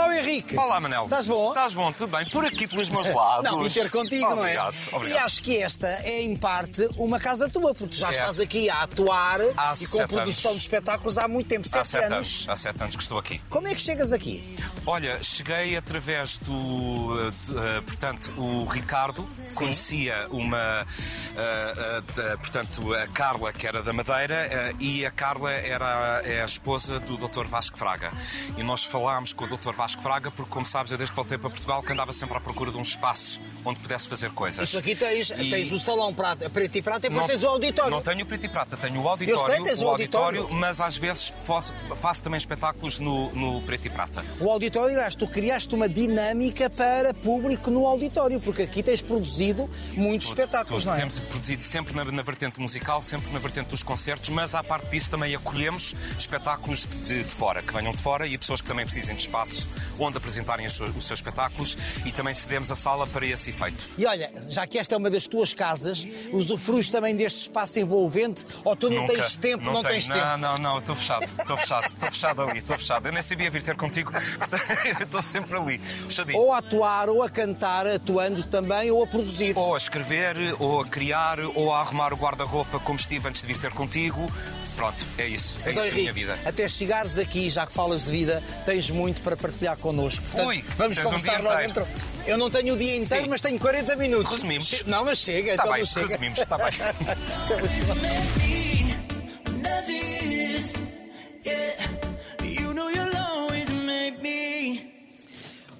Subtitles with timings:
[0.00, 0.56] Oh, Henrique.
[0.56, 1.04] Olá, Manel.
[1.04, 1.48] Estás bom?
[1.48, 2.24] Estás bom, tudo bem.
[2.26, 3.50] Por aqui, pelos meus lados.
[3.50, 4.46] Não, vim ter contigo, obrigado, não
[4.92, 4.96] é?
[4.96, 5.08] Obrigado.
[5.08, 8.12] E acho que esta é, em parte, uma casa tua, porque tu já É.
[8.12, 10.62] estás aqui a atuar Há e com produção anos.
[10.62, 12.16] de espetáculos há muito tempo, Há sete, sete anos.
[12.16, 12.46] anos.
[12.48, 13.40] Há sete anos que estou aqui.
[13.50, 14.56] Como é que chegas aqui?
[14.90, 16.50] Olha, cheguei através do.
[16.50, 20.56] uh, de, uh, portanto, o Ricardo conhecia uma.
[20.86, 24.48] uh, da- portanto, a Carla, que era da Madeira,
[24.80, 27.44] e a Carla era é a esposa do Dr.
[27.46, 28.10] Vasco Fraga.
[28.56, 29.74] E nós falámos com o Dr.
[29.74, 32.40] Vasco Fraga, porque, como sabes, eu desde que voltei para Portugal que andava sempre à
[32.40, 34.64] procura de um espaço onde pudesse fazer coisas.
[34.64, 37.48] Isto aqui tens, E- tens o salão prata, preto e prata e depois tens o
[37.48, 37.90] auditório.
[37.90, 40.48] Não tenho o preto e prata, tenho o auditório, sei, o auditório.
[40.50, 44.24] mas às vezes faço, faço também espetáculos no, no preto e prata.
[44.40, 49.68] O auditório, aliás, tu criaste uma dinâmica para público no auditório, porque aqui tens produzido
[49.94, 50.90] muitos Tudo, espetáculos, tudo.
[50.90, 51.00] não é?
[51.00, 54.86] Temos produzido sempre na, na vertente musical, sempre na vertente dos concertos, mas à parte
[54.88, 58.68] disso também acolhemos espetáculos de, de- de fora, que venham de fora e pessoas que
[58.68, 59.68] também precisem de espaço
[59.98, 63.88] onde apresentarem os, seus- os seus espetáculos e também cedemos a sala para esse efeito.
[63.98, 68.46] E olha, já que esta é uma das tuas casas, usufruis também deste espaço envolvente
[68.64, 69.94] ou tu não Nunca, tens tempo, não, tenho.
[69.94, 70.36] tens não, tempo?
[70.38, 73.06] Não, não, estou fechado, estou fechado, estou fechado ali, estou fechado.
[73.08, 74.12] Eu nem sabia vir ter contigo,
[75.00, 76.38] estou sempre ali, fechadinho.
[76.38, 79.56] Ou a atuar, ou a cantar, atuando também, ou a produzir.
[79.56, 83.48] Ou a escrever, ou a criar, ou a arrumar o guarda-roupa como estive antes de
[83.48, 84.30] vir ter contigo.
[84.76, 85.58] Pronto, é isso.
[85.64, 86.38] É Mas, isso a minha Henrique, vida.
[86.44, 90.22] até chegares aqui, já que falas de vida, tens muito para partilhar connosco.
[90.26, 91.84] Portanto, Ui, vamos um começar logo inteiro.
[91.84, 91.86] dentro.
[92.26, 93.30] Eu não tenho o dia inteiro, Sim.
[93.30, 94.30] mas tenho 40 minutos.
[94.34, 94.84] Resumimos.
[94.86, 96.06] Não, mas chega, Está então bem, chega.
[96.06, 96.66] resumimos, está bem.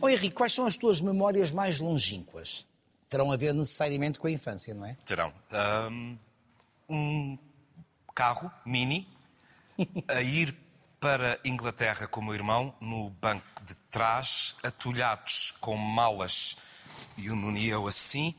[0.08, 2.66] Ô Henrique, quais são as tuas memórias mais longínquas?
[3.10, 4.96] Terão a ver necessariamente com a infância, não é?
[5.04, 5.30] Terão
[6.88, 7.36] um
[8.14, 9.06] carro mini
[10.08, 10.56] a ir
[10.98, 16.56] para Inglaterra com o meu irmão no banco de trás, atulhados com malas
[17.18, 18.34] e o Nuno e eu assim,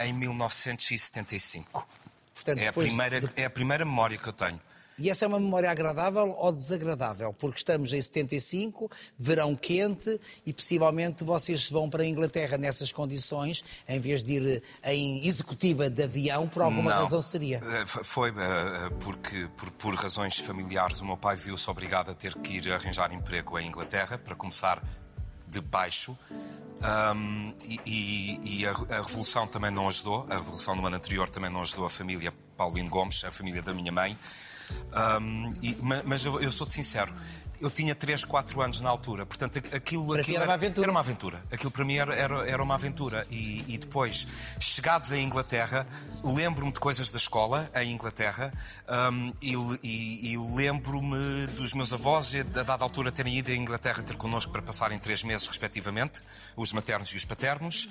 [0.00, 1.88] em 1975.
[2.34, 4.60] Portanto, É a, primeira, de- é a primeira memória que eu tenho.
[4.98, 7.32] E essa é uma memória agradável ou desagradável?
[7.34, 13.62] Porque estamos em 75, verão quente e possivelmente vocês vão para a Inglaterra nessas condições,
[13.86, 16.98] em vez de ir em executiva de avião, por alguma Não.
[17.02, 17.60] razão seria.
[17.62, 22.34] Eh, Foi eh, porque, por, por razões familiares, o meu pai viu-se obrigado a ter
[22.34, 24.82] que ir arranjar emprego em Inglaterra, para começar
[25.46, 26.16] de baixo.
[27.64, 31.50] E e- e a, a Revolução também não ajudou, a Revolução do ano anterior também
[31.50, 34.16] não ajudou a família Paulino Gomes, a família da minha mãe.
[34.92, 37.12] Ahm, e- ma- mas eu, eu sou-te sincero,
[37.58, 40.84] eu tinha 3, 4 anos na altura, portanto aqu- aquilo, Para aquilo era uma aventura.
[40.84, 41.42] Era uma aventura.
[41.50, 43.26] Aquilo para mim era, era, era uma aventura.
[43.30, 44.26] E, e depois,
[44.60, 45.86] chegados à Inglaterra,
[46.22, 48.52] lembro-me de coisas da escola em Inglaterra
[49.10, 54.02] hum, e, e- e lembro-me dos meus avós, a dada altura, terem ido à Inglaterra
[54.02, 56.20] ter connosco para passarem três meses, respectivamente,
[56.56, 57.88] os maternos e os paternos.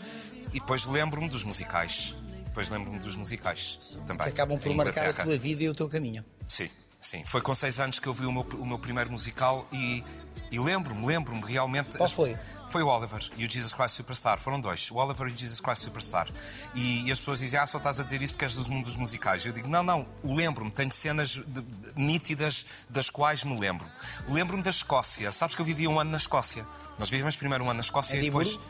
[0.54, 2.16] E depois lembro-me dos musicais.
[2.46, 4.24] Depois lembro-me dos musicais também.
[4.28, 6.24] Que acabam por marcar a tua vida e o teu caminho.
[6.48, 6.70] Sim,
[7.00, 7.24] sim.
[7.26, 10.04] Foi com seis anos que eu vi o meu, o meu primeiro musical e,
[10.52, 11.98] e lembro-me, lembro-me realmente.
[11.98, 12.38] Qual foi?
[12.70, 14.40] Foi o Oliver e o Jesus Christ Superstar.
[14.40, 16.28] Foram dois, o Oliver e o Jesus Christ Superstar.
[16.74, 18.96] E, e as pessoas dizem, ah, só estás a dizer isso porque és dos mundos
[18.96, 19.46] musicais.
[19.46, 23.88] Eu digo, não, não, lembro-me, tenho cenas de- de- nítidas das quais me lembro.
[24.28, 25.32] Lembro-me da Escócia.
[25.32, 26.66] Sabes que eu vivi um ano na Escócia.
[26.98, 28.50] Nós vivemos primeiro um ano na Escócia e Edimburgo?
[28.50, 28.70] depois.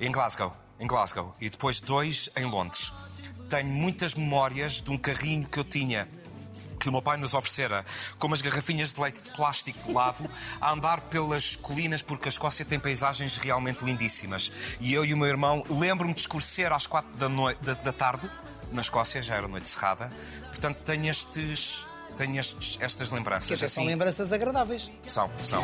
[0.00, 1.34] Em Glasgow, em Glasgow.
[1.40, 2.92] E depois dois em Londres.
[3.48, 6.08] Tenho muitas memórias de um carrinho que eu tinha
[6.78, 7.84] que o meu pai nos oferecera
[8.18, 10.28] com umas garrafinhas de leite de plástico de lado
[10.60, 14.50] a andar pelas colinas porque a Escócia tem paisagens realmente lindíssimas.
[14.80, 18.30] E eu e o meu irmão lembro-me de escurecer às quatro da, da- da tarde
[18.72, 20.12] na Escócia, já era noite cerrada.
[20.48, 21.84] Portanto, tenho estes.
[22.16, 23.52] Tenho estes, estas Que lembranças.
[23.58, 23.90] até são assim.
[23.92, 24.90] lembranças agradáveis.
[25.06, 25.62] São, são.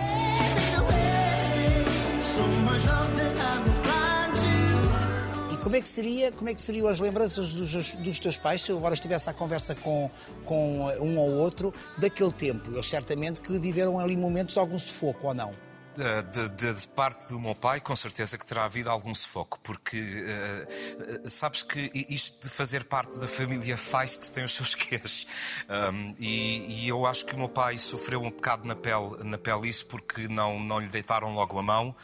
[5.65, 8.71] Como é que seria, como é que seriam as lembranças dos, dos teus pais se
[8.71, 10.11] eu agora estivesse à conversa com,
[10.45, 12.71] com um ou outro daquele tempo?
[12.71, 15.64] Eles certamente que viveram ali momentos algum sufoco ou não?
[15.95, 19.97] De, de- de parte do meu pai, com certeza que terá havido algum sufoco, porque
[20.27, 25.27] eh, sabes que isto de fazer parte da família Feist tem os seus quês.
[25.69, 29.39] Um, e, e eu acho que o meu pai sofreu um bocado na pele, na
[29.39, 31.95] pele isso, porque não, não lhe deitaram logo a mão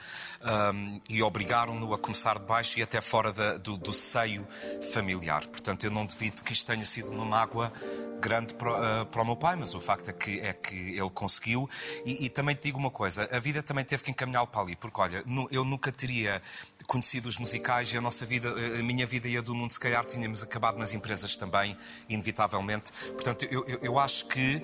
[0.72, 4.46] um, e obrigaram-no a começar de baixo e até fora da- do, do seio
[4.92, 5.44] familiar.
[5.48, 7.72] Portanto, eu não devido que isto tenha sido uma mágoa
[8.20, 11.10] grande para, eh, para o meu pai, mas o facto é que, é que ele
[11.10, 11.68] conseguiu.
[12.04, 14.76] E, e também te digo uma coisa: a vida também teve que encaminhá-lo para ali,
[14.76, 16.40] porque olha, eu nunca teria
[16.86, 19.70] conhecido os musicais e a nossa vida, eh, a minha vida e a do Nuno,
[19.70, 21.76] se calhar tínhamos acabado nas empresas também,
[22.08, 22.92] inevitavelmente.
[23.12, 24.62] Portanto, eu, eu, eu acho que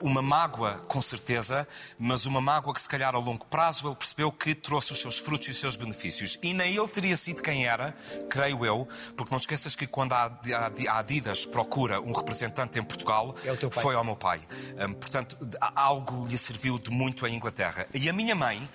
[0.00, 1.66] uma mágoa, com certeza,
[1.98, 5.18] mas uma mágoa que, se calhar, a longo prazo, ele percebeu que trouxe os seus
[5.18, 6.38] frutos e os seus benefícios.
[6.42, 7.94] E nem ele teria sido quem era,
[8.30, 10.38] creio eu, porque não te esqueças que quando a
[10.90, 14.40] Adidas procura um representante em Portugal, É foi ao meu pai.
[14.88, 15.36] Hum, portanto,
[15.74, 17.86] algo lhe serviu de muito em Inglaterra.
[17.92, 18.68] E a minha mãe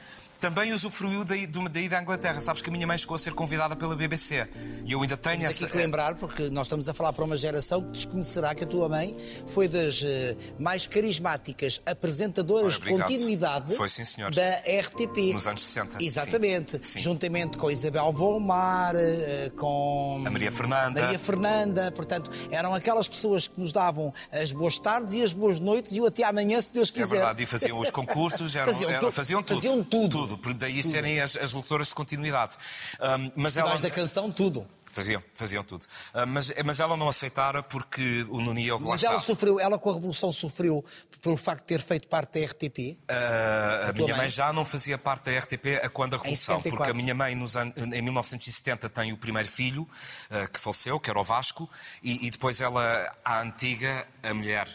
[0.44, 2.42] também usufruiu daí, daí da Inglaterra.
[2.42, 4.46] Sabes que a minha mãe chegou a ser convidada pela BBC.
[4.86, 5.68] E eu ainda tenho Temos essa.
[5.70, 8.90] que lembrar, porque nós estamos a falar para uma geração que desconhecerá que a tua
[8.90, 9.16] mãe
[9.48, 14.04] foi das eh, mais carismáticas apresentadoras Ora, de continuidade Foi, sim,
[14.36, 15.32] da RTP.
[15.32, 16.72] Nos anos 60, Exatamente.
[16.86, 16.94] sim.
[16.94, 17.00] Sim.
[17.00, 21.02] Juntamente com Isabel Volmar, eh, com A Maria Fernanda.
[21.04, 21.90] Maria Fernanda.
[21.94, 26.02] Portanto, eram aquelas pessoas que nos davam as boas tardes e as boas noites e
[26.02, 27.16] o até amanhã, se Deus É quiser.
[27.16, 29.56] verdade, e faziam os concursos, eram- Faziam eram- faziam tudo.
[29.56, 30.14] faziam tudo.
[30.24, 32.58] Tudo, por daí serem as, as locutoras de continuidade.
[33.00, 34.66] Ahm, mas ela, Festivais da canção, tudo.
[34.94, 35.86] Faziam, faziam tudo.
[36.14, 39.26] Ah, mas, mas ela não aceitara porque o que lá Mas ela está.
[39.26, 40.86] sofreu, ela com a Revolução sofreu
[41.22, 42.98] pelo facto de ter feito parte da RTP.
[43.10, 44.30] Ah, a minha mãe mãe?
[44.30, 46.78] já não fazia parte da RTP a quando a Revolução, 74.
[46.78, 49.88] porque a minha mãe nos em 1970 tem o primeiro filho
[50.30, 51.70] ah, que faleceu, que era o Vasco,
[52.02, 54.68] e, e depois ela, a antiga, a mulher,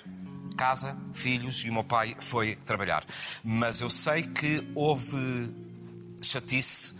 [0.56, 3.04] casa, filhos, e o meu pai foi trabalhar.
[3.44, 5.54] Mas eu sei que houve
[6.22, 6.98] chatice.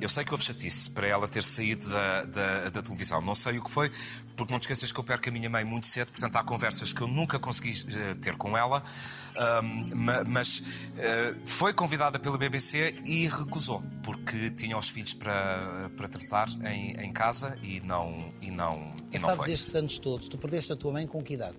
[0.00, 3.20] Eu sei que houve chatice para ela ter saído da, da, da televisão.
[3.20, 3.90] Não sei o que foi,
[4.36, 6.92] porque não te esqueças que eu perco a minha mãe muito cedo, portanto há conversas
[6.92, 8.82] que eu nunca consegui eh, ter com ela.
[9.94, 10.62] Ma- mas
[10.98, 16.92] eh, foi convidada pela BBC e recusou, porque tinha os filhos para, para tratar em,
[17.00, 19.52] em casa e não, e não, e não Passados foi.
[19.54, 21.56] estes anos todos, tu perdeste a tua mãe com que idade?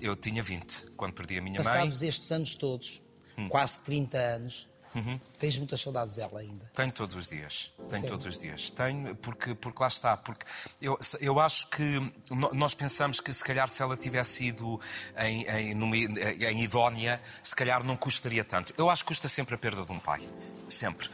[0.00, 1.64] Eu tinha 20 quando perdi a minha mãe.
[1.64, 3.00] Passados estes anos todos,
[3.36, 3.48] Hum.
[3.48, 5.18] quase 30 anos, Uhum.
[5.38, 6.70] tens muitas saudades dela ainda.
[6.74, 7.72] Tenho todos os dias.
[7.88, 8.70] Tenho todos os dias.
[8.70, 10.16] Tenho, porque, porque lá está.
[10.16, 10.46] Porque
[10.80, 12.12] eu, eu acho que
[12.54, 14.80] nós pensamos que se calhar se ela tivesse ido
[15.18, 18.72] em, em, numa- em idónea, se calhar não custaria tanto.
[18.78, 20.26] Eu acho que custa sempre a perda de um pai.
[20.68, 21.08] Sempre.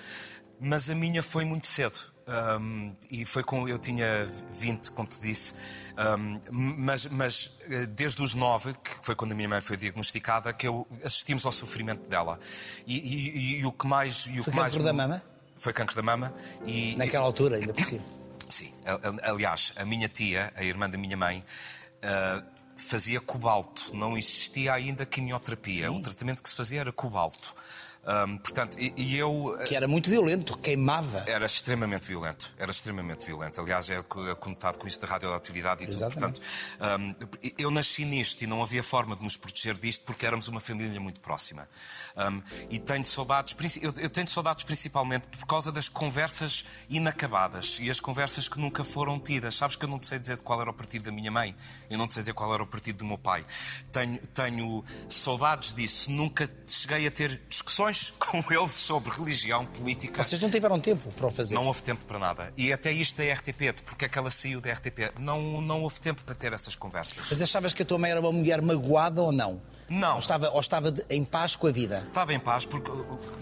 [0.61, 2.14] Mas a minha foi muito cedo.
[2.27, 3.69] Hum, e foi com.
[3.69, 5.55] Eu tinha 20, como te disse.
[6.19, 10.53] Hum, mas, mas eh, desde os 9, que foi quando a minha mãe foi diagnosticada,
[10.53, 12.39] que eu assistimos ao sofrimento dela.
[12.87, 14.27] E, e- e o que mais.
[14.27, 15.23] E o Foi que mais da mama?
[15.57, 16.35] foi câncer da mama
[16.67, 16.97] e.
[16.97, 18.03] Naquela altura, ainda por cima.
[18.49, 18.73] Sim,
[19.23, 21.45] aliás, a minha tia, a irmã da minha mãe,
[22.03, 22.43] ah,
[22.77, 23.95] fazia cobalto.
[23.95, 25.89] Não existia ainda quimioterapia.
[25.89, 25.99] Sim.
[25.99, 27.55] O tratamento que se fazia era cobalto.
[28.07, 29.59] Ahm, portanto, e, e eu.
[29.67, 31.25] Que era muito violento, queimava.
[31.27, 33.61] Era extremamente violento, era extremamente violento.
[33.61, 35.97] Aliás, é é conectado com isso da radioatividade e tudo.
[35.97, 36.41] Exatamente.
[36.41, 40.49] Portanto, hum, eu nasci nisto e não havia forma de nos proteger disto porque éramos
[40.49, 41.69] uma família muito próxima.
[42.17, 47.89] Hum, e tenho saudades, eu, eu tenho saudades principalmente por causa das conversas inacabadas e
[47.89, 49.55] as conversas que nunca foram tidas.
[49.55, 51.57] Sabes que eu não te sei dizer de qual era o partido da minha mãe,
[51.89, 53.45] eu não te sei dizer qual era o partido do meu pai.
[53.91, 56.11] Tenho, tenho saudades disso.
[56.11, 60.23] Nunca cheguei a ter discussões com eles sobre religião, política.
[60.23, 61.55] Vocês não tiveram tempo para o fazer.
[61.55, 62.53] Não houve tempo para nada.
[62.57, 65.83] E até isto da RTP, de porque é que ela saiu da RTP, não, não
[65.83, 67.27] houve tempo para ter essas conversas.
[67.31, 69.61] Mas achavas que a tua mãe era uma mulher magoada ou não?
[69.87, 70.15] Não.
[70.15, 72.03] Ou estava, ou estava de- em paz com a vida?
[72.09, 72.91] Estava em paz porque,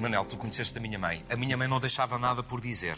[0.00, 1.25] Manel, tu conheceste a minha mãe.
[1.31, 2.96] A minha mãe não deixava nada por dizer.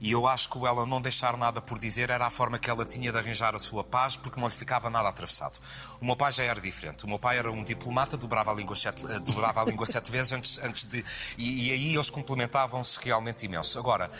[0.00, 2.86] E eu acho que ela não deixar nada por dizer era a forma que ela
[2.86, 5.58] tinha de arranjar a sua paz porque não lhe ficava nada atravessado.
[6.00, 7.04] O meu pai já era diferente.
[7.04, 10.10] O meu pai era um diplomata, dobrava a língua sete, eh, dobrava a língua sete
[10.12, 11.04] vezes antes, antes de.
[11.36, 13.78] E, e aí eles complementavam-se realmente imenso.
[13.78, 14.10] Agora,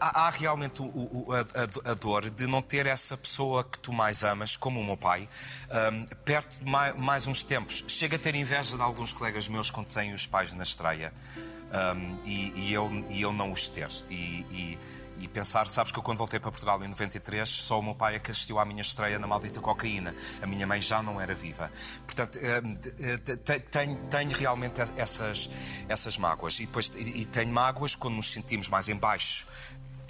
[0.00, 3.92] há, há realmente o- o- a, a- dor de não ter essa pessoa que tu
[3.92, 5.28] mais amas, como o meu pai,
[5.92, 7.84] hum, perto de mai- mais uns tempos.
[7.88, 11.12] Chega a ter inveja de alguns colegas meus quando têm os pais na estreia
[11.96, 13.88] hum, e, e eu, e eu não os ter.
[14.08, 14.14] E,
[14.50, 14.78] e-
[15.20, 18.16] e pensar, sabes que eu quando voltei para Portugal em 93, só o meu pai
[18.16, 20.14] é que assistiu à minha estreia na maldita cocaína.
[20.42, 21.70] A minha mãe já não era viva.
[22.06, 25.50] Portanto, te- te- tenho, tenho realmente essas,
[25.88, 26.58] essas mágoas.
[26.60, 29.46] E depois e tenho mágoas quando nos sentimos mais em baixo.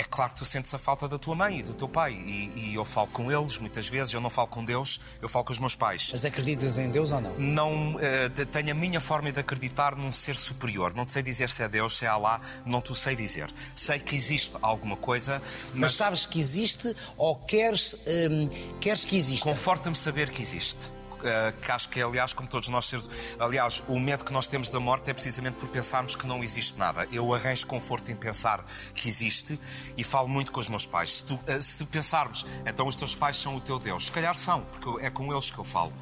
[0.00, 2.12] É claro que tu sentes a falta da tua mãe e do teu pai.
[2.14, 4.12] E, e eu falo com eles muitas vezes.
[4.14, 7.10] Eu não falo com Deus, eu falo com os meus pais Mas acreditas em Deus
[7.10, 7.34] ou não?
[7.38, 7.96] não
[8.32, 10.94] te- tenho a minha forma de acreditar num ser superior.
[10.94, 13.52] Não te sei dizer se é Deus, se é Allah, não te sei dizer.
[13.74, 15.42] Sei que existe alguma coisa,
[15.74, 17.94] Mas mas, sabes que existe ou queres,
[18.30, 18.48] hum,
[18.80, 19.44] queres que exista?
[19.48, 20.92] conforta-me saber que existe.
[21.22, 23.08] Eh, que acho que, aliás, como todos nós seres.
[23.38, 26.78] Aliás, o medo que nós temos da morte é precisamente por pensarmos que não existe
[26.78, 27.08] nada.
[27.10, 29.58] Eu arranjo conforto em pensar que existe
[29.96, 31.18] e falo muito com os meus pais.
[31.18, 34.36] Se tu, eh, se pensarmos, então os teus pais são o teu Deus, se calhar
[34.36, 35.92] são, porque é com eles que eu falo.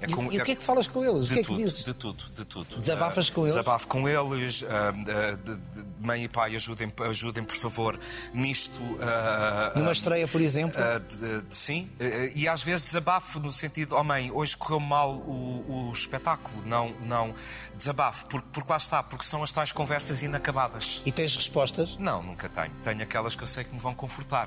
[0.00, 1.26] É E, com- e o que é que falas com eles?
[1.26, 1.82] O de que é que tudo, dizes?
[1.84, 2.76] de tudo, de tudo.
[2.76, 3.54] Desabafas Ah, com eles?
[3.56, 4.92] Desabafo com eles, ah,
[5.36, 7.98] de- de- mãe e pai, ajudem, ajudem por favor
[8.32, 8.80] nisto.
[9.02, 10.80] ah, Numa estreia, por exemplo.
[10.80, 11.90] ah, de- sim,
[12.34, 16.62] e às vezes desabafo no sentido, oh mãe, hoje correu mal o, o espetáculo.
[16.64, 17.34] Não, não,
[17.76, 21.02] desabafo, porque, porque lá está, porque são as tais conversas inacabadas.
[21.04, 21.96] E tens respostas?
[21.98, 22.70] Não, nunca tenho.
[22.82, 24.46] Tenho aquelas que eu sei que me vão confortar.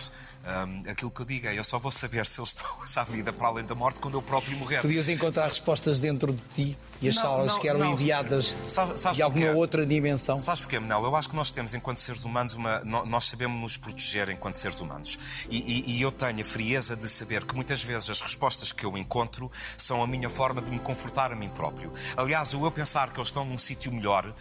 [0.90, 2.50] Aquilo que eu digo é, eu só vou saber se eles
[2.84, 4.82] estão à vida para além da morte quando eu próprio morrer.
[4.82, 7.94] Podias encontrar respostas dentro de ti e as Não, salas não, que eram não.
[7.94, 9.60] enviadas Sabe- sabes de alguma porquê?
[9.60, 10.40] outra dimensão.
[10.40, 11.04] Sabes porquê, Manel?
[11.04, 14.80] Eu acho que nós temos, enquanto seres humanos, uma, nós sabemos nos proteger enquanto seres
[14.80, 15.18] humanos.
[15.50, 18.86] E, e- e eu tenho a frieza de saber que muitas vezes as respostas que
[18.86, 21.92] eu encontro são a minha forma de me confortar a mim próprio.
[22.16, 24.34] Aliás, o eu pensar que eles estão num sítio melhor,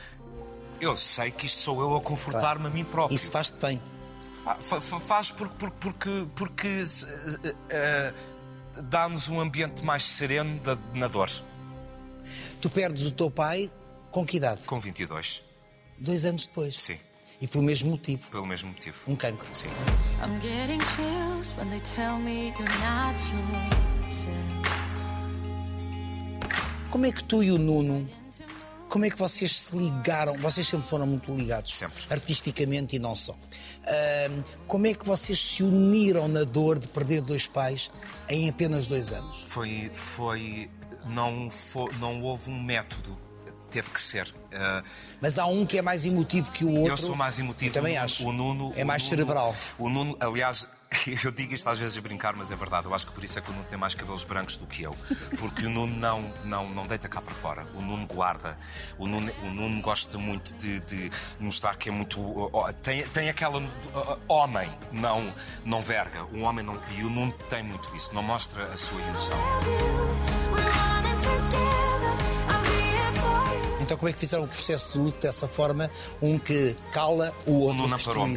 [0.80, 3.14] eu sei que isto sou eu a confortar-me a mim próprio.
[3.14, 3.80] Isso faz-te bem.
[4.46, 7.06] Ah, fa- fa- faz porque, porque, porque, porque se-
[7.44, 8.14] eh, eh,
[8.84, 11.30] dá-nos um ambiente mais sereno da- na dor.
[12.60, 13.70] Tu perdes o teu pai
[14.10, 14.62] com que idade?
[14.66, 15.42] Com 22.
[15.98, 16.78] Dois anos depois.
[16.78, 16.98] Sim,
[17.40, 18.28] E pelo mesmo motivo.
[18.30, 18.96] pelo mesmo motivo.
[19.08, 19.46] Um cancro.
[19.52, 19.68] Sim.
[20.22, 23.18] I'm getting chills when they tell me you're not
[24.02, 24.70] yourself.
[26.90, 28.08] Como é que tu e o Nuno,
[28.88, 30.34] como é que vocês se ligaram?
[30.34, 31.74] Vocês sempre foram muito ligados.
[31.74, 32.02] Sempre.
[32.10, 33.36] Artisticamente e não só.
[34.66, 37.90] Como é que vocês se uniram na dor de perder dois pais
[38.28, 39.44] em apenas dois anos?
[39.46, 39.90] Foi.
[39.92, 40.70] foi
[41.06, 43.16] não, fo- não houve um método.
[43.70, 44.32] Teve que ser.
[44.52, 44.82] Ah,
[45.20, 46.92] Mas há um que é mais emotivo que o outro.
[46.92, 47.70] eu sou mais emotivo.
[47.70, 48.26] Eu também acho.
[48.26, 49.54] O Nuno, é mais Nuno- cerebral.
[49.78, 50.66] O Nuno, aliás,
[51.24, 52.86] eu digo isto às vezes a brincar, mas é verdade.
[52.86, 54.82] Eu acho que por isso é que o Nuno tem mais cabelos brancos do que
[54.82, 54.96] eu.
[55.38, 57.66] Porque o Nuno não, não, não deita cá para fora.
[57.74, 58.56] O Nuno guarda.
[58.98, 62.50] O Nuno, o Nuno gosta muito de, de mostrar que é muito.
[62.82, 63.62] Tem, tem aquela.
[64.26, 65.32] homem, não,
[65.64, 66.24] não verga.
[66.32, 66.80] Um homem não.
[66.96, 68.12] E o Nuno tem muito isso.
[68.14, 69.38] Não mostra a sua emoção.
[73.80, 75.90] Então como é que fizeram o processo de luto dessa forma?
[76.20, 78.28] Um que cala, o O outro Nuno que parou.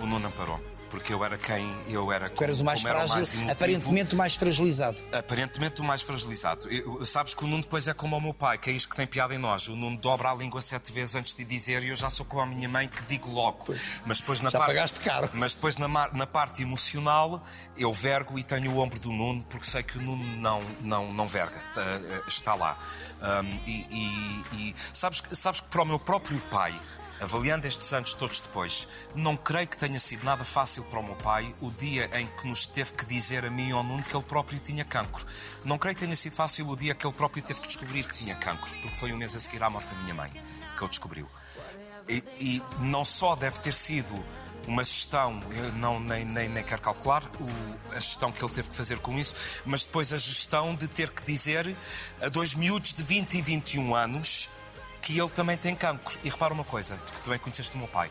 [0.00, 0.77] O Nuno parou.
[0.90, 1.64] Porque eu era quem.
[1.88, 3.52] Eu era Tu eras o mais como frágil, mais emotivo.
[3.52, 4.98] aparentemente o mais fragilizado.
[5.12, 6.68] Aparentemente o mais fragilizado.
[6.72, 8.96] Eu- sabes que o Nuno depois é como o meu pai, que é isto que
[8.96, 9.68] tem piada em nós.
[9.68, 12.42] O Nuno dobra a língua sete vezes antes de dizer e eu já sou como
[12.42, 13.74] a minha mãe que digo logo.
[14.06, 15.28] Mas depois na Já parte, pagaste caro.
[15.34, 17.42] Mas depois na, na parte emocional
[17.76, 21.12] eu vergo e tenho o ombro do Nuno porque sei que o Nuno não, não,
[21.12, 21.58] não verga.
[21.74, 22.78] Tá, eh, Está lá.
[23.20, 26.78] Ahm, e, e- e sabes, sabes que para o meu próprio pai,
[27.20, 31.16] avaliando estes anos todos depois, não creio que tenha sido nada fácil para o meu
[31.16, 34.24] pai o dia em que nos teve que dizer a mim ao Nuno que ele
[34.24, 35.24] próprio tinha cancro.
[35.64, 38.14] Não creio que tenha sido fácil o dia que ele próprio teve que descobrir que
[38.14, 40.90] tinha cancro, porque foi um mês a seguir à morte da minha mãe que ele
[40.90, 41.28] descobriu.
[42.08, 44.24] E, e não só deve ter sido
[44.66, 48.68] uma gestão, eu não, nem, nem, nem quero calcular o- a gestão que ele teve
[48.70, 49.34] que fazer com isso,
[49.64, 51.74] mas depois a gestão de ter que dizer
[52.20, 54.48] a dois miúdos de 20 e 21 anos
[55.08, 56.18] que ele também tem cancro.
[56.22, 58.10] E repara uma coisa, tu também conheceste o meu pai.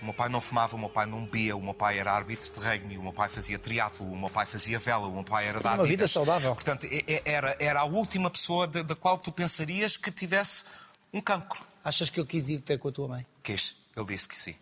[0.00, 2.52] O meu pai não fumava, o meu pai não bebia, o meu pai era árbitro
[2.52, 5.48] de rugby, o meu pai fazia triatlo, o meu pai fazia vela, o meu pai
[5.48, 6.54] era da Uma vida saudável.
[6.54, 6.86] Portanto,
[7.24, 10.66] era, era a última pessoa da, da qual tu pensarias que tivesse
[11.12, 11.60] um cancro.
[11.82, 13.26] Achas que ele quis ir ter com a tua mãe?
[13.42, 13.78] Quis.
[13.96, 14.54] Ele disse que sim.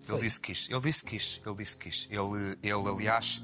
[0.00, 0.20] Ele Foi.
[0.20, 0.68] disse que quis.
[0.68, 1.40] Ele disse que quis.
[1.46, 2.08] Ele disse que quis.
[2.10, 3.42] Ele, ele aliás.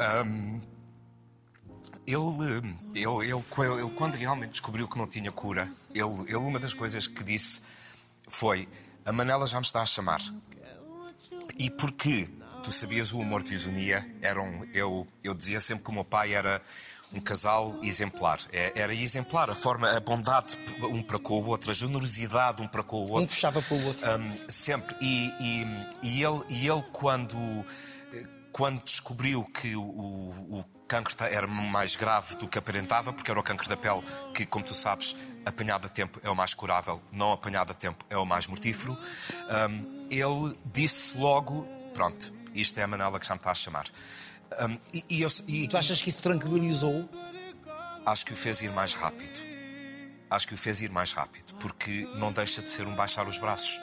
[0.00, 0.60] Ahm,
[2.12, 2.58] ele,
[2.94, 7.06] ele, ele, ele, quando realmente descobriu que não tinha cura, ele, ele, uma das coisas
[7.06, 7.62] que disse
[8.28, 8.68] foi:
[9.04, 10.20] A Manela já me está a chamar.
[11.58, 12.28] E porque
[12.62, 16.04] tu sabias o amor que os unia, eram, eu, eu dizia sempre que o meu
[16.04, 16.60] pai era
[17.12, 18.38] um casal exemplar.
[18.52, 22.68] É- Era exemplar a forma, a bondade um para com o outro, a generosidade um
[22.68, 23.22] para com o outro.
[23.22, 24.04] Um puxava para o outro.
[24.18, 24.94] Um, sempre.
[25.00, 25.66] E, e-
[26.02, 27.38] e ele, e ele quando,
[28.52, 33.38] quando descobriu que o, o, o cancro era mais grave do que aparentava, porque era
[33.38, 34.02] o cancro da pele,
[34.34, 35.14] que, como tu sabes,
[35.44, 38.98] apanhado a tempo é o mais curável, não apanhado a tempo é o mais mortífero,
[39.70, 43.86] um, ele disse logo: Pronto, isto é a Manela que já me está a chamar.
[44.60, 47.08] Um, e, e eu, e- Tu achas que isso tranquilizou?
[48.06, 49.38] acho que o fez ir mais rápido.
[50.30, 53.38] Acho que o fez ir mais rápido, porque não deixa de ser um baixar os
[53.38, 53.78] braços.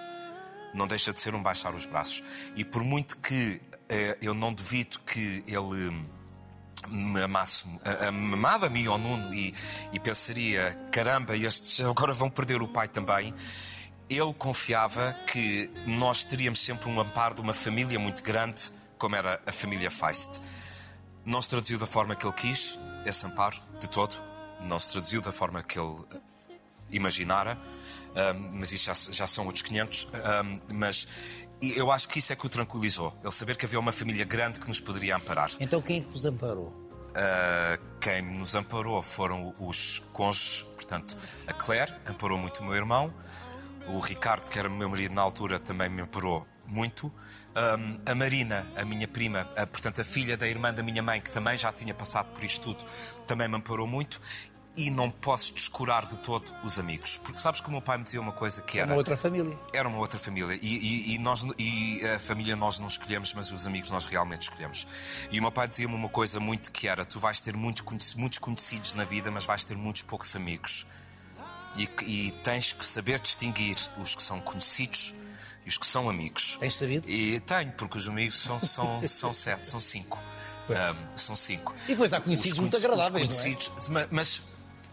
[0.74, 2.24] Não deixa de ser um baixar os braços.
[2.56, 5.92] E por muito que eh, eu não duvido que ele
[6.88, 7.66] me amasse,
[8.08, 9.54] amava a mim ao Nuno e,
[9.94, 13.34] e pensaria: caramba, estes agora vão perder o pai também.
[14.10, 19.42] Ele confiava que nós teríamos sempre um amparo de uma família muito grande, como era
[19.46, 20.40] a família Feist.
[21.26, 24.16] Não se traduziu da forma que ele quis, esse amparo, de todo.
[24.62, 25.96] Não se traduziu da forma que ele
[26.92, 27.58] imaginara,
[28.16, 30.08] ahm, mas isso já, já são outros 500.
[30.14, 31.08] ahm, mas
[31.62, 33.14] e eu acho que isso é que o tranquilizou.
[33.24, 35.50] Ele saber que havia uma família grande que nos poderia amparar.
[35.60, 36.82] Então quem é que vos amparou?
[37.16, 43.14] ah, quem nos amparou foram os cônjuges, portanto, a Claire amparou muito o meu irmão,
[43.88, 47.12] o Ricardo, que era meu marido na altura, também me amparou muito.
[47.56, 51.22] Ahm, a Marina, a minha prima, a- portanto, a filha da irmã da minha mãe,
[51.22, 52.84] que também já tinha passado por isto tudo,
[53.26, 54.20] também me amparou muito.
[54.78, 57.18] E não posso descurar de todo os amigos.
[57.18, 59.58] Porque sabes que o meu pai me dizia uma coisa que era uma outra família.
[59.74, 63.52] era uma outra família e, e- e nós e a família nós não escolhemos mas
[63.52, 64.86] os amigos nós realmente escolhemos
[65.32, 68.18] e o meu pai dizia-me uma coisa muito que era tu vais ter muitos, conheci-
[68.18, 70.86] muitos conhecidos na vida mas vais ter muitos poucos amigos
[71.78, 75.14] e, e tens que saber distinguir os que são conhecidos
[75.66, 77.10] e os que são amigos Tens sabido?
[77.10, 80.20] e tenho porque os amigos são, são, são sete são cinco
[80.68, 83.40] Ahm, são cinco E depois há conhecidos Os muito agradáveis, não é?
[83.42, 84.42] conhecidos, ma- mas,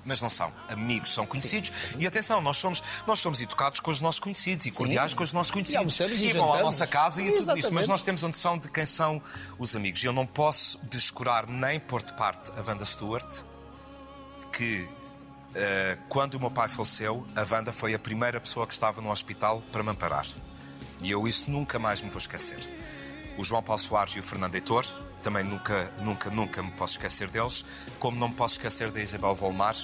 [0.04, 0.52] mas não são.
[0.68, 1.72] Amigos são conhecidos.
[1.98, 5.32] E atenção, nós somos, nós somos educados com os nossos conhecidos e cordiais com os
[5.32, 5.78] nossos conhecidos.
[5.78, 7.72] almoçamos e vão à nossa casa e tudo isso.
[7.72, 9.22] Mas nós temos a noção de quem são
[9.58, 10.02] os amigos.
[10.02, 13.42] E eu não posso descurar nem pôr de parte a Wanda Stewart,
[14.52, 14.88] que
[15.54, 19.10] eh, quando o meu pai faleceu, a Wanda foi a primeira pessoa que estava no
[19.10, 20.26] hospital para me amparar.
[21.02, 22.58] E eu isso nunca mais me vou esquecer.
[23.38, 24.84] O João Paulo Soares e o Fernando Heitor,
[25.22, 27.64] também nunca, nunca, nunca me posso esquecer deles.
[27.98, 29.74] Como não me posso esquecer da Isabel Volmar,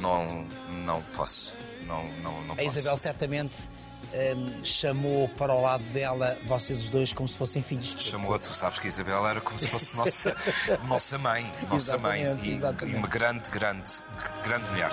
[0.00, 0.44] não,
[0.84, 1.54] não posso.
[1.86, 2.78] Não, não, não A posso.
[2.78, 3.56] Isabel certamente
[4.36, 7.94] hum, chamou para o lado dela vocês os dois como se fossem filhos.
[7.98, 10.36] Chamou, tu sabes que a Isabel era como se fosse nossa,
[10.88, 12.22] nossa mãe, nossa mãe.
[12.22, 12.94] Exatamente, E, exatamente.
[12.96, 13.90] e uma grande, grande,
[14.42, 14.90] grande mulher.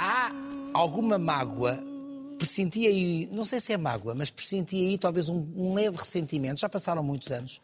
[0.00, 0.30] Há
[0.72, 1.82] alguma mágoa?
[2.38, 6.60] Pressenti aí, não sei se é mágoa, mas pressenti aí talvez um, um leve ressentimento.
[6.60, 7.60] Já passaram muitos anos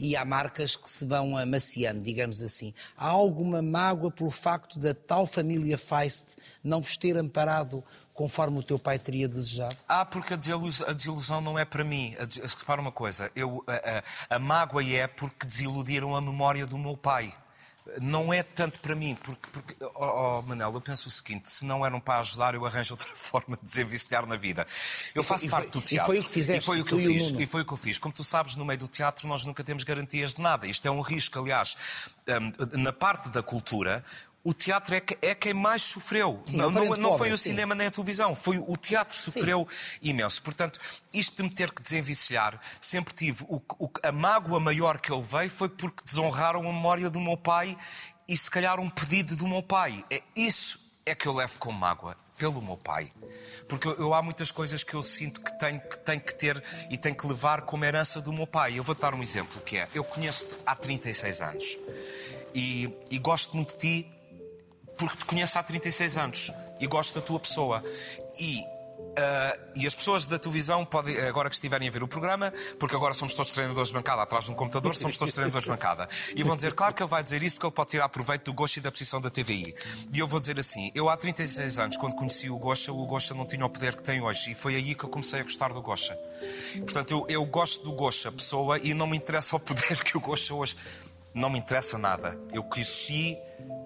[0.00, 2.72] e há marcas que se vão amaciando, digamos assim.
[2.96, 7.82] Há alguma mágoa pelo facto da tal família Feist não vos ter amparado
[8.14, 9.74] conforme o teu pai teria desejado?
[9.88, 12.14] Ah, porque a desilus- a desilusão não é para mim.
[12.18, 13.72] A Repara uma coisa, eu, a,
[14.30, 17.34] a- a mágoa é porque desiludiram a memória do meu pai.
[18.00, 21.64] Não é tanto para mim, porque, porque oh, oh, Manel, eu penso o seguinte: se
[21.64, 24.66] não eram para ajudar, eu arranjo outra forma de desenviciar na vida.
[25.14, 26.06] Eu faço e parte foi- do e teatro.
[26.12, 27.30] foi o que fizeste, E foi o que eu e fiz.
[27.40, 27.98] E foi o que eu fiz.
[27.98, 30.66] Como tu sabes, no meio do teatro nós nunca temos garantias de nada.
[30.66, 31.76] Isto é um risco, aliás.
[32.28, 34.04] Hum, na parte da cultura,
[34.44, 36.42] o teatro é, que- é quem mais sofreu.
[36.44, 37.50] Sim, não, é não, não foi pobre, o sim.
[37.50, 39.66] cinema nem a televisão, foi o teatro que sofreu
[40.02, 40.42] imenso.
[40.42, 40.80] Portanto,
[41.12, 43.44] isto de me ter que desenviciar, sempre tive.
[43.48, 47.36] O, o- a mágoa maior que eu levei foi porque desonraram a memória do meu
[47.36, 47.76] pai
[48.26, 50.04] e se calhar um pedido do meu pai.
[50.10, 53.10] É isso é que eu levo como mágoa, pelo meu pai.
[53.68, 56.62] Porque eu, eu- há muitas coisas que eu sinto que tenho, que tenho que ter
[56.90, 58.76] e tenho que levar como herança do meu pai.
[58.78, 61.78] Eu vou dar um exemplo que é, eu conheço-te há 36 anos
[62.54, 64.12] e, e gosto muito de ti
[65.08, 67.82] porque te conheço há 36 anos e gosto da tua pessoa.
[68.38, 68.62] E,
[69.18, 72.96] ah, e as pessoas da televisão podem, agora que estiverem a ver o programa, porque
[72.96, 76.08] agora somos todos treinadores de bancada atrás de um computador, somos todos treinadores de bancada.
[76.34, 78.52] E vão dizer, claro que ele vai dizer isso porque ele pode tirar proveito do
[78.52, 79.74] Gosha e da posição da TVI.
[80.12, 83.34] E eu vou dizer assim: eu há 36 anos, quando conheci o Gosha, o Gosha
[83.34, 84.52] não tinha o poder que tem hoje.
[84.52, 86.18] E foi aí que eu comecei a gostar do Gosha.
[86.78, 90.20] Portanto, eu, eu gosto do Gosha, pessoa, e não me interessa o poder que o
[90.20, 90.76] Gosha hoje.
[91.34, 92.38] Não me interessa nada.
[92.52, 93.38] Eu cresci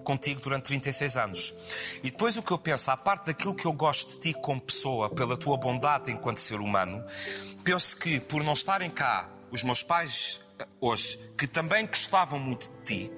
[0.07, 1.53] contigo durante 36 anos.
[2.01, 4.61] E depois o que eu penso, à parte daquilo que eu gosto de ti como
[4.61, 7.03] pessoa, pela tua bondade enquanto ser humano,
[7.61, 12.69] penso que por não estarem cá os meus pais eh, hoje, que também gostavam muito
[12.69, 13.11] de ti,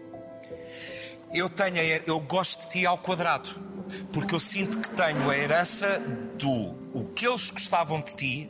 [1.32, 3.70] eu tenho eu gosto de ti ao quadrado.
[4.12, 6.00] Porque eu sinto que tenho a herança
[6.40, 8.50] do o que eles gostavam de ti.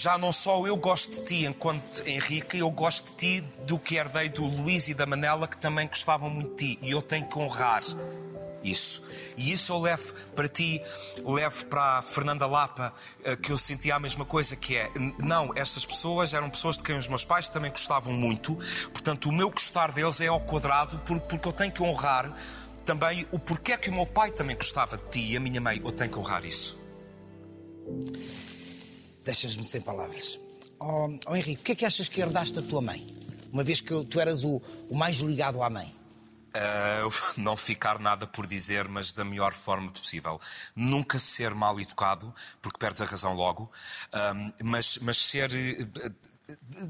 [0.00, 3.96] Já não só eu gosto de ti enquanto Henrique, eu gosto de ti do que
[3.96, 6.78] herdei do Luís e da Manela, que também gostavam muito de ti.
[6.80, 7.82] E eu tenho que honrar
[8.64, 9.06] isso.
[9.36, 10.80] E isso eu levo para ti,
[11.22, 14.90] levo para a Fernanda Lapa, eh, que eu sentia a mesma coisa, que é,
[15.22, 18.54] não, estas pessoas eram pessoas de quem os meus pais também gostavam muito,
[18.94, 22.34] portanto o meu gostar deles é ao quadrado, por- porque eu tenho que honrar
[22.86, 25.78] também o porquê que o meu pai também gostava de ti e a minha mãe,
[25.84, 26.80] eu tenho que honrar isso.
[29.24, 30.38] Deixas-me sem palavras.
[30.78, 33.06] Oh, oh, Henrique, o que é que achas que herdaste da tua mãe?
[33.52, 35.94] Uma vez que tu eras o, o mais ligado à mãe.
[36.56, 40.40] Uh, não ficar nada por dizer, mas da melhor forma possível.
[40.74, 43.70] Nunca ser mal educado, porque perdes a razão logo,
[44.34, 45.54] um, mas, mas ser.
[45.54, 46.10] eh,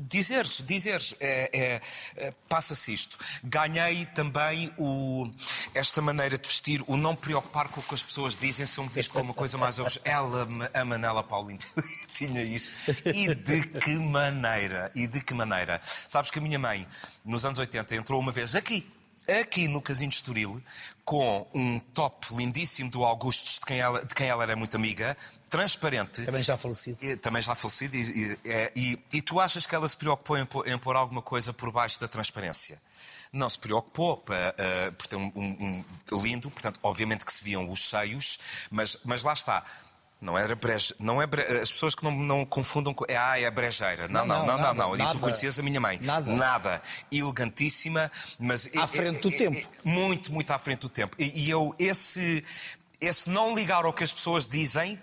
[0.08, 1.80] Dizeres, dizeres, é, é,
[2.16, 3.18] é, passa-se isto.
[3.42, 5.28] Ganhei também o,
[5.74, 8.84] esta maneira de vestir, o não preocupar com o que as pessoas dizem, se eu
[8.84, 11.60] me visto como uma coisa mais obje- Ela, a Manela Paulino,
[12.14, 12.72] tinha isso.
[13.06, 14.90] E de que maneira?
[14.94, 15.80] E de que maneira?
[15.84, 16.86] Sabes que a minha mãe,
[17.24, 18.88] nos anos 80, entrou uma vez aqui,
[19.40, 20.62] aqui no Casino de Estoril,
[21.04, 25.16] com um top lindíssimo do Augustus, de quem ela, de quem ela era muito amiga,
[25.50, 26.22] transparente.
[26.24, 27.04] Também já falecido.
[27.04, 27.96] E- Também já falecido.
[27.96, 30.96] E, e- é- e- e tu achas que ela se preocupou em pôr, em pôr
[30.96, 32.80] alguma coisa por baixo da transparência?
[33.32, 37.88] Não se preocupou, por ter um, um- um lindo, portanto, obviamente que se viam os
[37.88, 38.38] seios,
[38.70, 39.64] mas, mas lá está.
[40.20, 41.26] Não era breje, não é
[41.62, 43.06] as pessoas que não, não confundam com.
[43.08, 44.06] é, Ah, é brejeira.
[44.06, 44.96] Não, Não, não, não, não, não.
[44.96, 45.10] nada.
[45.10, 45.98] E tu conhecias a minha mãe.
[46.02, 46.30] Nada.
[46.30, 46.82] Nada.
[47.10, 48.68] Elegantíssima, mas.
[48.76, 49.66] À frente do tempo.
[49.82, 51.16] Muito, muito à frente do tempo.
[51.18, 52.44] E, e eu, esse,
[53.00, 55.00] esse não ligar ao que as pessoas dizem,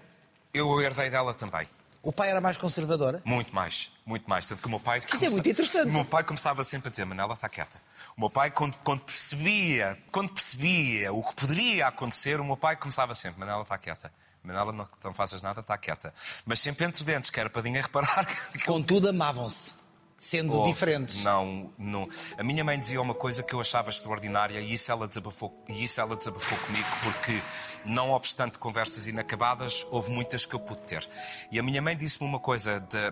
[0.58, 1.68] eu herdei dela também.
[2.04, 3.22] O pai era mais conservadora?
[3.26, 4.46] Muito mais, muito mais.
[4.46, 5.00] Tanto que o meu pai.
[5.00, 5.90] Isso é muito interessante.
[5.90, 7.82] O meu pai começava sempre a dizer: Manela, está quieta.
[8.16, 12.76] O meu pai, quando, quando percebia, quando percebia o que poderia acontecer, o meu pai
[12.76, 14.12] começava sempre: Manela, está quieta.
[14.44, 16.14] Manela, não, não faças nada, está quieta.
[16.46, 18.26] Mas sempre entre dentes, que era para ninguém reparar.
[18.66, 19.76] Contudo, amavam-se,
[20.18, 20.72] sendo Houve.
[20.72, 21.24] diferentes.
[21.24, 22.10] Não, não.
[22.38, 25.84] A minha mãe dizia uma coisa que eu achava extraordinária e isso ela desabafou, e
[25.84, 27.42] isso ela desabafou comigo porque,
[27.86, 31.08] não obstante conversas inacabadas, houve muitas que eu pude ter.
[31.52, 33.12] E a minha mãe disse-me uma coisa: de, eh,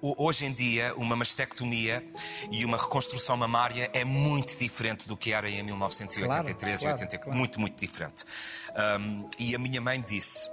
[0.00, 2.04] hoje em dia, uma mastectomia
[2.50, 6.94] e uma reconstrução mamária é muito diferente do que era em 1983 Claro, e claro,
[6.94, 7.18] 84.
[7.24, 7.38] claro.
[7.38, 8.24] Muito, muito diferente.
[8.74, 10.50] Ahm, e a minha mãe disse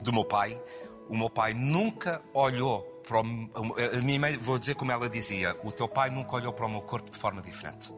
[0.00, 0.60] do meu pai,
[1.08, 3.20] o meu pai nunca olhou para o.
[3.20, 6.68] A minha mãe, vou dizer como ela dizia: o teu pai nunca olhou para o
[6.68, 7.92] meu corpo de forma diferente.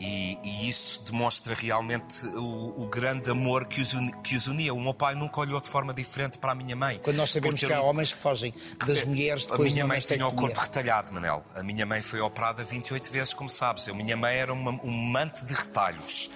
[0.00, 3.92] E, e isso demonstra realmente o, o grande amor que os,
[4.24, 4.72] que os unia.
[4.72, 6.98] O meu pai nunca olhou de forma diferente para a minha mãe.
[7.02, 8.54] Quando nós sabemos que há homens que fogem
[8.86, 11.44] das mulheres a depois minha de uma mãe tinha o corpo retalhado, Manel.
[11.54, 13.88] A minha mãe foi operada 28 vezes, como sabes.
[13.88, 16.30] A minha mãe era uma- um mante de retalhos.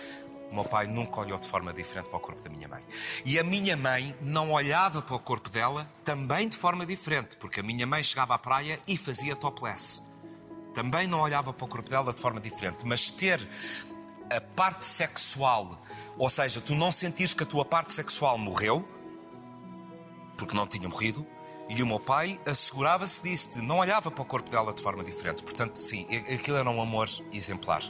[0.51, 2.83] O meu pai nunca olhou de forma diferente para o corpo da minha mãe.
[3.25, 7.61] E a minha mãe não olhava para o corpo dela também de forma diferente, porque
[7.61, 10.03] a minha mãe chegava à praia e fazia topless.
[10.75, 13.41] Também não olhava para o corpo dela de forma diferente, mas ter
[14.31, 15.81] a parte sexual,
[16.19, 18.87] ou seja, tu não sentires que a tua parte sexual morreu,
[20.37, 21.25] porque não tinha morrido,
[21.69, 25.43] e o meu pai assegurava-se disso, não olhava para o corpo dela de forma diferente.
[25.43, 27.83] Portanto, sim, aquilo era um amor exemplar.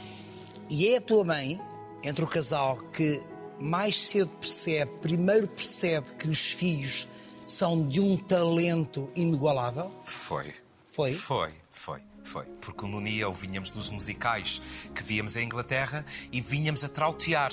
[0.69, 1.59] E é a tua mãe,
[2.03, 3.21] entre o casal, que
[3.59, 7.07] mais cedo percebe, primeiro percebe que os filhos
[7.45, 9.91] são de um talento inigualável?
[10.03, 10.53] Foi.
[10.93, 11.13] Foi?
[11.13, 12.45] Foi, foi, foi.
[12.61, 14.61] Porque o Nuno e eu vinhamos dos musicais
[14.93, 17.51] que víamos em Inglaterra e vinhamos a trautear.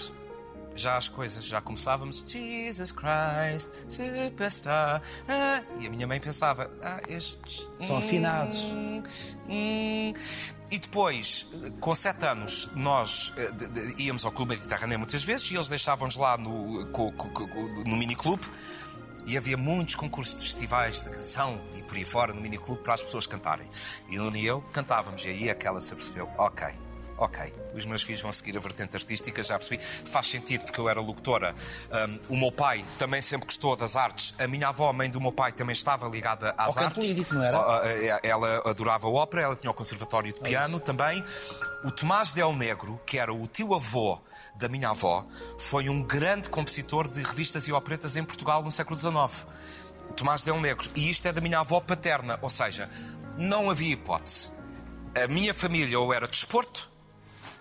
[0.75, 5.03] Já as coisas, já começávamos Jesus Christ, Superstar.
[5.29, 7.69] ah", e a minha mãe pensava, ah, estes.
[7.79, 8.57] São afinados.
[8.73, 9.03] Hum,
[9.51, 10.13] hum.
[10.71, 11.49] E depois,
[11.81, 15.69] com sete anos, nós eh, de- de- íamos ao Clube Mediterrâneo muitas vezes e eles
[15.69, 18.47] deixavam-nos lá no, no miniclube
[19.27, 22.95] e havia muitos concursos de festivais de canção e por aí fora no miniclube para
[22.95, 23.67] as pessoas cantarem.
[24.09, 26.69] E Nuno e eu cantávamos e aí aquela se apercebeu, ok,
[27.23, 30.89] ok, os meus filhos vão seguir a vertente artística, já percebi, faz sentido porque eu
[30.89, 31.55] era locutora.
[32.29, 35.21] Um, o meu pai também sempre gostou das artes, a minha avó, a mãe do
[35.21, 37.09] meu pai, também estava ligada às Ao canto artes.
[37.09, 37.57] lírico, não era?
[37.59, 41.25] Ah, ah, Ela adorava ópera, ela tinha o conservatório de piano também.
[41.85, 44.21] O Tomás Del Negro, que era o tio-avô
[44.57, 45.25] da minha avó,
[45.59, 49.47] foi um grande compositor de revistas e operetas em Portugal no século XIX.
[50.17, 50.89] Tomás Del Negro.
[50.95, 52.91] E isto é da minha avó paterna, ou seja,
[53.39, 54.51] não havia hipótese.
[55.15, 56.92] A minha família ou era desporto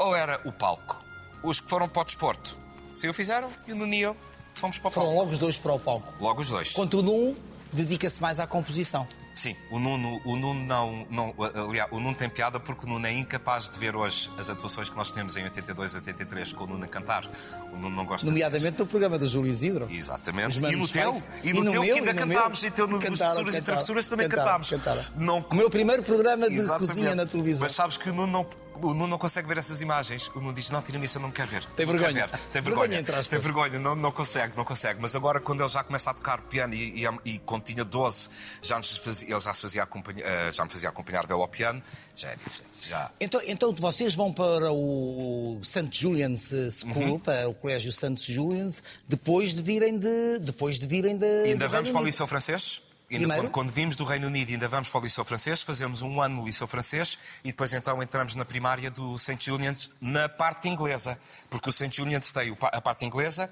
[0.01, 1.03] ou era o palco.
[1.43, 2.55] Os que foram para o desporto
[2.93, 4.15] se o fizeram e o Nuno e eu
[4.55, 5.19] fomos para o Foram palco.
[5.21, 6.13] logo os dois para o palco.
[6.19, 6.73] Logo os dois.
[6.73, 7.35] Contudo, um
[7.73, 9.07] dedica-se mais à composição.
[9.33, 11.33] Sim, o Nuno, o Nuno não, não.
[11.67, 14.89] Aliás, o Nuno tem piada porque o Nuno é incapaz de ver hoje as atuações
[14.89, 17.25] que nós temos em 82 e 83 com o Nuno a cantar.
[17.71, 19.87] O Nuno não gosta Nomeadamente no programa do Júlio Isidro.
[19.89, 20.57] Exatamente.
[20.57, 23.61] E no teu, e no, teu meu, que ainda cantámos, e teu no Travessuras e
[23.61, 24.69] Travessuras também cantámos.
[24.69, 25.03] cantaram.
[25.15, 26.87] Não, O meu primeiro programa de Exatamente.
[26.89, 27.61] cozinha na televisão.
[27.61, 28.47] Mas sabes que o Nuno não,
[28.83, 30.29] o Nuno não consegue ver essas imagens.
[30.35, 31.63] O Nuno diz: Não, tira-me isso, eu não me quero ver.
[31.75, 32.27] Tem vergonha.
[32.27, 32.29] ver.
[32.51, 32.99] Tem Vergonha, vergonha.
[32.99, 33.29] entre.
[33.29, 34.99] Tem vergonha, não, não consegue, não consegue.
[35.01, 38.29] Mas agora, quando ele já começa a tocar piano e, e, e quando tinha 12,
[38.61, 41.81] já nos fazia, ele já, se fazia eh, já me fazia acompanhar dele ao piano,
[42.15, 42.89] já é diferente.
[42.89, 43.11] Já.
[43.19, 45.87] Então, então vocês vão para o St.
[45.91, 46.93] Julian's Uhum.
[46.93, 48.15] School, para o Colégio St.
[48.33, 50.39] Julian's, depois de virem de.
[50.39, 51.25] Depois de virem de.
[51.45, 52.03] Ainda vamos para o.
[52.03, 52.81] Liceu Francês?
[53.17, 53.43] Primeiro?
[53.43, 56.37] quando, quando vimos do Reino Unido, ainda vamos para o Liceu Francês, fazemos um ano
[56.37, 59.37] no Liceu Francês e depois então entramos na primária do St.
[59.39, 61.19] Julian's na parte inglesa,
[61.49, 61.95] porque o St.
[61.95, 63.49] Julian's tem a parte inglesa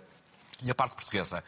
[0.61, 1.43] e a parte portuguesa.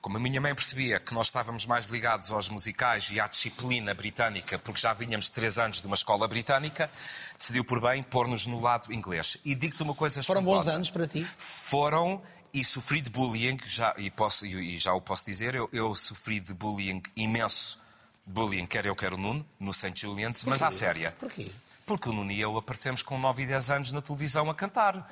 [0.00, 3.94] Como a minha mãe percebia que nós estávamos mais ligados aos musicais e à disciplina
[3.94, 6.90] britânica, porque já vinhamos três anos de uma escola britânica,
[7.38, 9.38] decidiu por bem pôr-nos no lado inglês.
[9.44, 10.76] E digo-te uma coisa Foram bons espantosa.
[10.76, 11.26] anos para ti?
[11.36, 15.94] Foram e sofri de bullying, já, e, posso, e já o posso dizer, eu, eu
[15.94, 17.80] sofri de bullying imenso.
[18.26, 19.92] Bullying, quer eu, quer o Nuno, no St.
[19.94, 21.14] Julian's, mas à séria.
[21.18, 21.50] Porquê?
[21.86, 25.10] Porque o Nuno e eu aparecemos com 9 e 10 anos na televisão a cantar.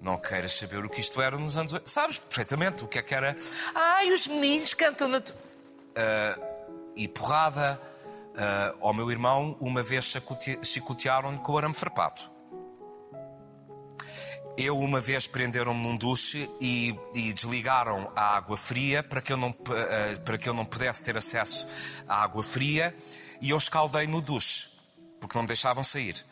[0.00, 1.90] Não queiras saber o que isto era nos anos 80.
[1.90, 3.34] Sabes perfeitamente o que é que era.
[3.74, 5.20] Ai, os meninos cantam na.
[5.20, 5.32] te-"
[5.96, 6.38] Ah,
[6.94, 7.80] e porrada.
[8.36, 12.30] ah, ao meu irmão, uma vez chicote- chicotearam-lhe com o arame farpato.
[14.56, 19.36] Eu uma vez prenderam-me num duche e, e desligaram a água fria para que, eu
[19.36, 21.66] não, p- eh, para que eu não pudesse ter acesso
[22.08, 22.94] à água fria
[23.40, 24.68] e eu escaldei no duche,
[25.20, 26.24] porque não me deixavam sair.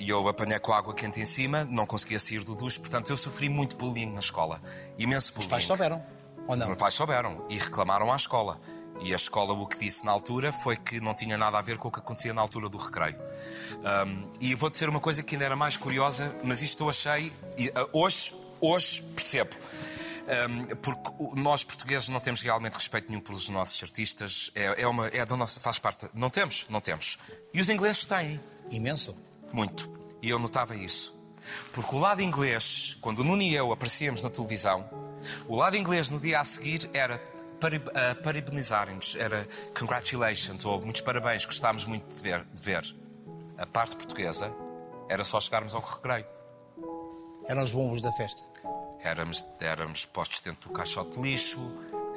[0.00, 3.10] E eu apanhei com a água quente em cima, não conseguia sair do duche, portanto
[3.10, 4.60] eu sofri muito bullying na escola.
[4.98, 5.46] Imenso bullying.
[5.46, 6.04] Os pais souberam,
[6.46, 6.66] ou Os não?
[6.66, 8.60] meus pais souberam e reclamaram à escola.
[9.04, 11.76] E a escola o que disse na altura foi que não tinha nada a ver
[11.76, 13.16] com o que acontecia na altura do recreio.
[14.06, 17.28] Um, e vou dizer uma coisa que ainda era mais curiosa, mas isto eu achei,
[17.28, 19.50] uh, hoje, hoje percebo.
[20.22, 25.08] Um, porque nós portugueses não temos realmente respeito nenhum pelos nossos artistas, é, é uma,
[25.08, 26.08] é da nossa, faz parte.
[26.14, 27.18] Não temos, não temos.
[27.52, 28.40] E os ingleses têm.
[28.70, 29.16] Imenso.
[29.52, 29.90] Muito.
[30.22, 31.20] E eu notava isso.
[31.72, 34.88] Porque o lado inglês, quando o Nuno e eu aparecíamos na televisão,
[35.48, 37.20] o lado inglês no dia a seguir era
[38.22, 39.46] parabenizarem-nos, era
[39.78, 42.82] congratulations, ou muitos parabéns, gostámos muito de ver, de ver.
[43.58, 44.52] A parte portuguesa
[45.08, 46.26] era só chegarmos ao recreio.
[47.46, 48.42] Eram os bombos da festa.
[49.00, 51.60] Éramos, éramos postos dentro do caixote de lixo,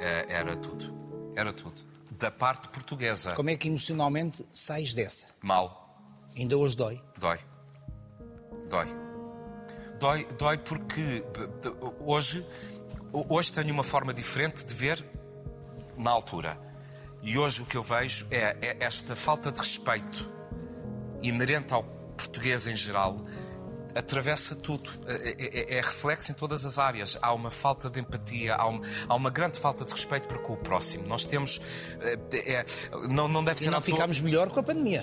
[0.00, 0.94] eh, era tudo.
[1.34, 1.82] Era tudo.
[2.12, 5.26] Da parte portuguesa, Como é que emocionalmente sais dessa?
[5.42, 5.84] mal.
[6.36, 7.02] Ainda hoje dói.
[7.18, 7.38] Dói.
[8.68, 8.86] Dói.
[9.98, 11.24] Dói, dói porque
[12.00, 12.46] hoje,
[13.12, 15.02] hoje tenho uma forma diferente de ver
[15.96, 16.58] na altura.
[17.22, 20.30] E hoje o que eu vejo é, é esta falta de respeito
[21.22, 21.82] inerente ao
[22.16, 23.24] português em geral
[23.94, 24.90] atravessa tudo.
[25.06, 27.16] É, é- é reflexo em todas as áreas.
[27.22, 30.52] Há uma falta de empatia, há, um- há uma grande falta de respeito para com
[30.52, 31.06] o próximo.
[31.06, 31.60] Nós temos.
[32.02, 32.64] é, é,
[33.08, 35.02] não, não deve E ser não à toa- ficámos melhor com a pandemia.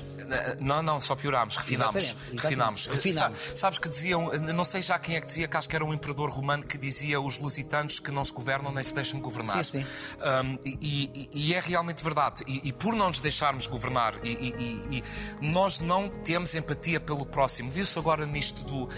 [0.61, 1.95] Não, não, só piorámos, refinámos.
[2.03, 2.87] Exatamente, refinámos.
[2.87, 3.39] Refinámos.
[3.39, 5.83] Sa- Sabes que diziam, não sei já quem é que dizia, que acho que era
[5.85, 9.63] um imperador romano que dizia os lusitanos que não se governam nem se deixam governar.
[9.63, 9.85] Sim, sim.
[10.19, 12.43] Um, e, e- e é realmente verdade.
[12.47, 15.03] E, e por não nos deixarmos governar, e
[15.41, 17.71] nós não temos empatia pelo próximo.
[17.71, 18.89] Viu-se agora nisto do.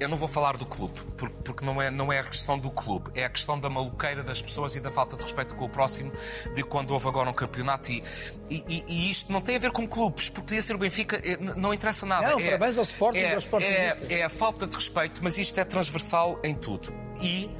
[0.00, 0.98] Eu não vou falar do clube,
[1.44, 4.40] porque, não, é, não é a questão do clube, é a questão da maluqueira das
[4.40, 6.12] pessoas e da falta de respeito com o próximo,
[6.54, 7.90] de quando houve agora um campeonato.
[7.90, 8.02] E,
[8.48, 11.20] e- e- e isto não tem a ver com clubes, porque podia ser o Benfica,
[11.24, 12.30] eh, não interessa nada.
[12.30, 14.10] Não, é, parabéns ao Sporting e é, aos sportinguistas.
[14.10, 16.92] é, é a falta de respeito, mas isto é transversal em tudo.
[17.20, 17.50] E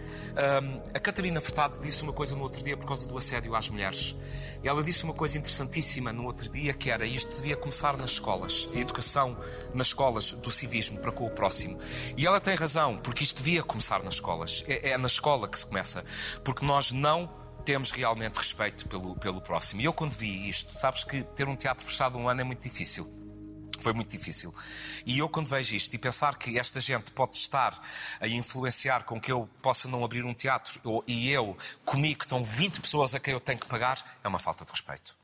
[0.62, 3.68] hum, a Catarina Furtado disse uma coisa no outro dia por causa do assédio às
[3.68, 4.14] mulheres.
[4.62, 8.12] E ela disse uma coisa interessantíssima no outro dia, que era isto devia começar nas
[8.12, 9.36] escolas, a educação
[9.74, 11.78] nas escolas do civismo para com o próximo.
[12.16, 14.64] E ela tem razão, porque isto devia começar nas escolas.
[14.66, 16.04] É, é na escola que se começa.
[16.44, 17.30] Porque nós não
[17.64, 19.80] temos realmente respeito pelo, pelo próximo.
[19.80, 22.62] E eu quando vi isto, sabes que ter um teatro fechado um ano é muito
[22.62, 23.06] difícil.
[23.78, 24.52] Foi muito difícil.
[25.06, 27.80] E eu, quando vejo isto e pensar que esta gente pode estar
[28.20, 32.24] a influenciar com que eu possa não abrir um teatro eu- e eu, comigo, que
[32.24, 35.16] estão 20 pessoas a quem eu tenho que pagar, é uma falta de respeito.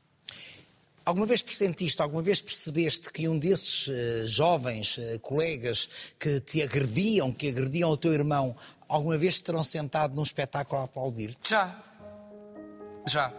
[1.03, 5.87] Alguma vez pressentiste, alguma vez percebeste que um desses eh, jovens eh, colegas
[6.17, 8.55] que te agrediam, que agrediam o teu irmão,
[8.87, 11.49] alguma vez te terão sentado num espetáculo a aplaudir-te?
[11.49, 11.75] Já.
[13.07, 13.31] Já.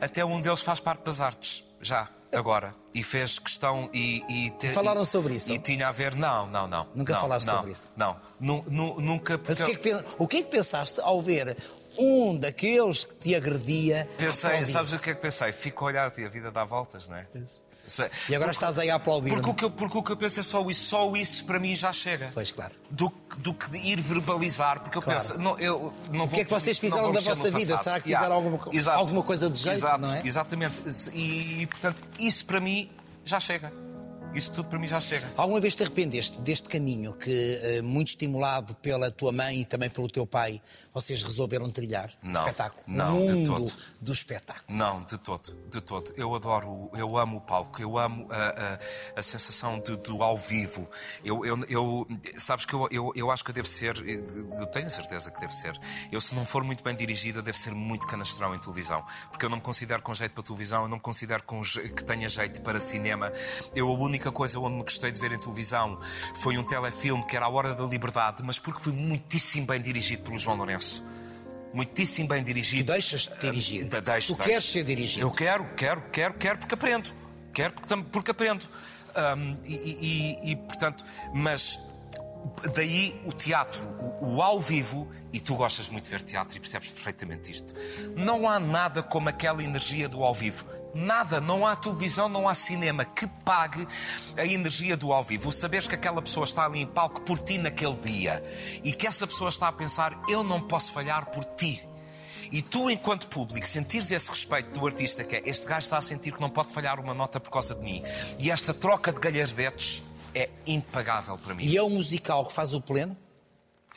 [0.00, 1.64] Até um deles faz parte das artes.
[1.80, 2.08] Já.
[2.38, 2.74] Agora.
[2.94, 4.24] E fez questão e.
[4.28, 5.52] e te- Falaram sobre isso?
[5.52, 6.14] E tinha a ver.
[6.14, 6.86] Não, não, não.
[6.94, 7.90] Nunca não, falaste não, sobre isso?
[7.96, 8.16] Não.
[8.40, 8.64] Nu-
[9.00, 9.40] nunca.
[9.46, 11.56] Mas o que, porque é que, o que é que pensaste ao ver
[11.98, 15.52] um daqueles que te agredia Pensei, sabes o que é que pensei?
[15.52, 17.26] Fico a olhar-te e a vida dá voltas, não é?
[17.86, 20.16] Sei- E agora estás aí a aplaudir Porque o, que eu, porque o que eu
[20.16, 22.30] penso é só isso, só isso para mim já chega.
[22.32, 22.72] Pois, claro.
[22.90, 25.20] Do, que- do que ir verbalizar, porque eu Claro.
[25.20, 27.76] penso, não, eu não O que é que vocês fizeram da vossa vida?
[27.76, 30.22] Será que fizeram alguma co- alguma coisa de jeito, Exato, não é?
[30.24, 30.82] Exatamente.
[31.12, 32.88] E, e, portanto, isso para mim
[33.24, 33.72] já chega.
[34.34, 35.30] Isso tudo para mim já chega.
[35.36, 39.88] Alguma vez te arrependeste deste caminho que, eh, muito estimulado pela tua mãe e também
[39.88, 40.60] pelo teu pai,
[40.92, 42.10] vocês resolveram trilhar?
[42.22, 42.82] Não, espetáculo.
[42.86, 43.72] não, o de mundo todo.
[44.00, 44.64] do espetáculo.
[44.76, 46.12] Não, de todo, de todo.
[46.16, 48.74] Eu adoro, eu amo o palco, eu amo a,
[49.16, 50.88] a, a sensação de, do ao vivo.
[51.24, 54.90] Eu, eu, eu- sabes que eu, eu, eu acho que eu devo ser, eu tenho
[54.90, 55.78] certeza que devo ser.
[56.10, 59.04] Eu, se não for muito bem dirigido, eu devo ser muito canastrão em televisão.
[59.30, 62.04] Porque eu não me considero com jeito para televisão, eu não me considero com, que
[62.04, 63.32] tenha jeito para cinema.
[63.74, 63.88] Eu,
[64.23, 65.98] a única coisa onde me gostei de ver em televisão
[66.36, 70.22] foi um telefilme que era A Hora da Liberdade, mas porque foi muitíssimo bem dirigido
[70.22, 71.04] pelo João Lourenço.
[71.74, 72.84] Muitíssimo bem dirigido.
[72.86, 73.84] Tu deixas-te dirigir.
[73.88, 74.48] Da- deixo, Tu deixo.
[74.50, 75.26] queres ser dirigido.
[75.26, 77.10] Eu quero, quero, quero, quero porque aprendo.
[77.52, 78.64] Quero porque, porque aprendo.
[79.64, 81.78] E, e- e- e, portanto, mas
[82.74, 83.82] daí o teatro,
[84.20, 87.74] o, o ao vivo, e tu gostas muito de ver teatro e percebes perfeitamente isto.
[88.16, 90.64] Não há nada como aquela energia do ao vivo.
[90.94, 93.86] Nada, não há televisão, não há cinema que pague
[94.36, 95.52] a energia do ao vivo.
[95.52, 98.42] Saberes que aquela pessoa está ali em palco por ti naquele dia
[98.82, 101.82] e que essa pessoa está a pensar: eu não posso falhar por ti.
[102.52, 106.00] E tu, enquanto público, sentires esse respeito do artista que é este gajo está a
[106.00, 108.02] sentir que não pode falhar uma nota por causa de mim.
[108.38, 110.04] E esta troca de galhardetes
[110.34, 111.64] é impagável para mim.
[111.64, 113.16] E é o musical que faz o pleno?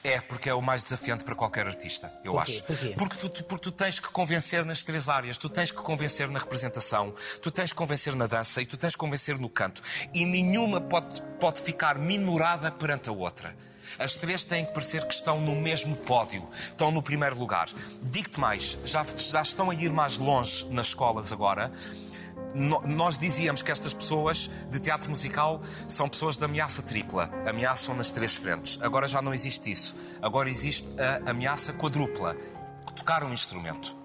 [0.03, 2.51] É, porque é o mais desafiante para qualquer artista, eu Porquê?
[2.51, 2.63] acho.
[2.63, 2.93] Porquê?
[2.97, 5.37] Porque tu, tu- porque tu tens que convencer nas três áreas.
[5.37, 8.93] Tu tens que convencer na representação, tu tens que convencer na dança e tu tens
[8.93, 9.81] que convencer no canto.
[10.13, 13.53] E nenhuma pode, pode ficar minorada perante a outra.
[13.99, 17.67] As três têm que parecer que estão no mesmo pódio, estão no primeiro lugar.
[18.03, 21.71] Digo-te mais, já, já estão a ir mais longe nas escolas agora.
[22.57, 27.29] Nós dizíamos que estas pessoas de teatro musical são pessoas de ameaça tripla.
[27.47, 28.79] Ameaçam nas três frentes.
[28.81, 29.95] Agora já não existe isso.
[30.21, 32.35] Agora existe a ameaça quadrupla.
[32.95, 33.95] Tocar um instrumento.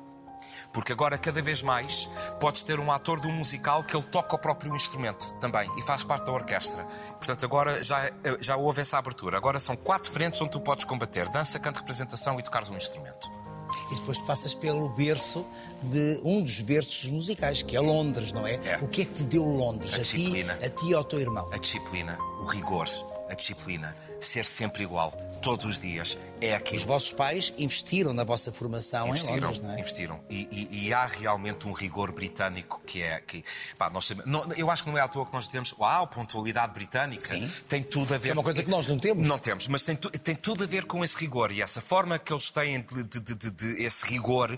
[0.73, 2.09] Porque agora, cada vez mais,
[2.41, 5.83] podes ter um ator de um musical que ele toca o próprio instrumento também e
[5.83, 6.83] faz parte da orquestra.
[7.19, 8.11] Portanto, agora já,
[8.41, 9.37] já houve essa abertura.
[9.37, 13.42] Agora são quatro frentes onde tu podes combater: dança, canto, representação e tocares um instrumento.
[13.91, 15.45] E depois tu passas pelo berço
[15.83, 18.55] de um dos berços musicais, que é Londres, não é?
[18.65, 18.79] É.
[18.83, 19.93] O que é que te deu Londres?
[19.95, 20.53] A A, ti, disciplina.
[20.63, 21.49] a ti e ao teu irmão?
[21.53, 22.89] A disciplina, o rigor,
[23.29, 26.87] a disciplina, ser sempre igual, todos os dias, é Os aquilo.
[26.87, 29.81] vossos pais investiram na vossa formação Investiram, em Londres, não é?
[29.81, 30.21] investiram.
[30.31, 33.21] E, e- e há realmente um rigor britânico que é.
[33.21, 33.45] Que,
[33.77, 36.73] pá, nós não- eu acho que não é à toa que nós dizemos, uau, pontualidade
[36.73, 37.27] britânica.
[37.27, 37.51] Sim.
[37.69, 39.27] Tem tudo a ver é uma coisa que nós não temos.
[39.27, 41.51] Não temos, mas tem, tem tudo a ver com esse rigor.
[41.53, 44.57] E essa forma que eles têm de- de- de- de- esse rigor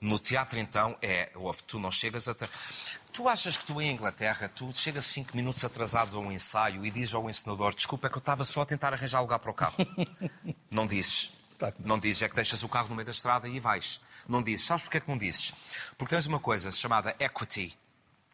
[0.00, 1.30] no teatro, então, é.
[1.34, 2.34] ouve, Tu não chegas a.
[2.34, 2.48] ter-
[3.12, 6.90] Tu achas que tu em Inglaterra, tu chegas cinco minutos atrasado a um ensaio e
[6.90, 9.54] dizes ao encenador: Desculpa, é que eu estava só a tentar arranjar lugar para o
[9.54, 9.74] carro.
[10.70, 11.32] não dizes.
[11.58, 11.88] Claro não.
[11.88, 14.00] Não dizes, é que deixas o carro no meio da estrada e vais.
[14.28, 14.64] Não dizes.
[14.66, 15.52] Sabes porquê que não dizes?
[15.96, 17.76] Porque tens uma coisa chamada equity,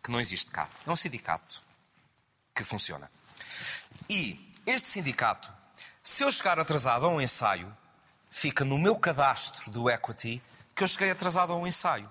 [0.03, 0.69] que não existe cá.
[0.87, 1.63] É um sindicato
[2.55, 3.11] que funciona.
[4.11, 5.51] E este sindicato,
[6.03, 7.75] se eu chegar atrasado a um ensaio,
[8.31, 10.43] fica no meu cadastro do equity
[10.75, 12.11] que eu cheguei atrasado a um ensaio.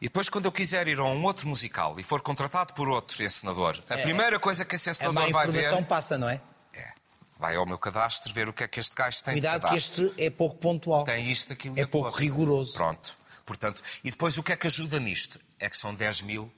[0.00, 3.22] E depois, quando eu quiser ir a um outro musical e for contratado por outro
[3.22, 6.40] encenador, a primeira coisa que esse A encenador vai informação ver passa, não é?
[6.72, 6.92] é
[7.38, 9.66] vai ao meu cadastro ver o que é que este gajo tem de Cuidado que
[9.68, 11.04] cadastro este é pouco pontual.
[11.04, 12.20] tem isto, aquilo É pouco outro.
[12.22, 12.74] rigoroso.
[12.74, 13.16] Pronto.
[13.44, 15.40] Portanto, e depois o que é que ajuda nisto?
[15.58, 16.50] É que são 10 mil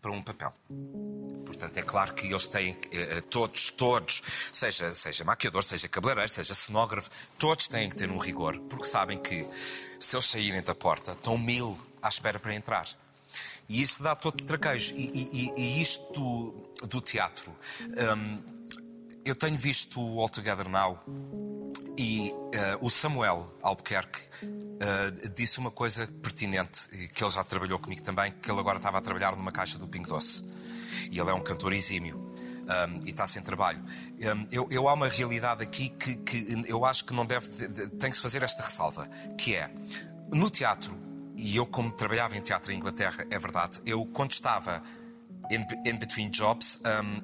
[0.00, 0.52] para um papel.
[1.46, 6.54] Portanto, é claro que eles têm, eh, todos, todos, seja, seja maquiador, seja cabeleireiro, seja
[6.54, 9.48] cenógrafo, todos têm que ter um rigor, porque sabem que
[9.98, 12.86] se eles saírem da porta, estão mil à espera para entrar.
[13.68, 14.94] E isso dá todo traquejo.
[14.94, 17.56] E, e- e- isto do, do teatro,
[18.16, 18.38] hum,
[19.24, 21.02] eu tenho visto o All Together Now
[21.96, 28.02] e eh, o Samuel Albuquerque eh, disse uma coisa pertinente, que ele já trabalhou comigo
[28.02, 30.44] também, que ele agora estava a trabalhar numa caixa do Pingo Doce.
[31.10, 32.23] E ele é um cantor exímio.
[32.64, 33.80] Um, e está sem trabalho.
[34.20, 37.48] Um, eu, eu há uma realidade aqui que, que eu acho que não deve.
[37.48, 39.70] de- de- tem que se fazer esta ressalva, que é
[40.32, 40.98] no teatro,
[41.36, 44.82] e eu como trabalhava em teatro em Inglaterra, é verdade, eu quando estava
[45.50, 47.22] in, in between jobs, um,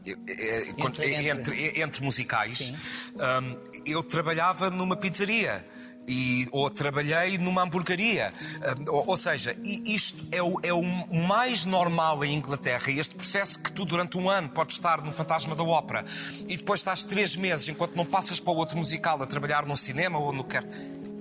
[0.74, 2.72] quando- Entre- entre, entre musicais,
[3.14, 5.66] um, eu trabalhava numa pizzaria.
[6.12, 8.33] E, ou trabalhei numa hamburgueria.
[8.81, 12.90] Um, ou, ou seja, isto é o, é o mais normal em Inglaterra.
[12.90, 16.05] Este processo que tu, durante um ano, podes estar no Fantasma da Ópera
[16.49, 19.77] e depois estás três meses, enquanto não passas para o outro musical, a trabalhar no
[19.77, 20.57] cinema ou no que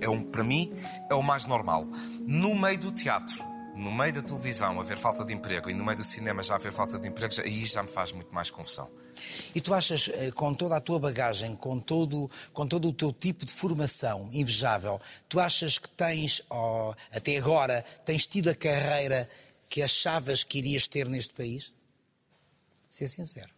[0.00, 0.72] é um, para mim,
[1.08, 1.86] é o mais normal.
[2.26, 3.44] No meio do teatro,
[3.76, 6.72] no meio da televisão, haver falta de emprego e no meio do cinema já haver
[6.72, 8.90] falta de emprego, aí já me faz muito mais confusão.
[9.54, 13.12] E tu achas, eh, com toda a tua bagagem, com todo, com todo o teu
[13.12, 19.28] tipo de formação invejável, tu achas que tens, oh, até agora, tens tido a carreira
[19.68, 21.72] que achavas que irias ter neste país?
[22.90, 23.50] Ser sincero.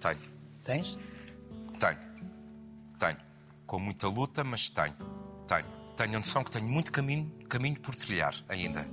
[0.00, 0.18] Tenho.
[0.64, 0.98] Tens?
[1.78, 1.98] Tenho.
[2.98, 3.20] Tenho.
[3.66, 4.96] Com muita luta, mas tenho.
[5.46, 5.82] Tenho.
[5.96, 8.88] Tenho a noção que tenho muito caminho, caminho por trilhar ainda.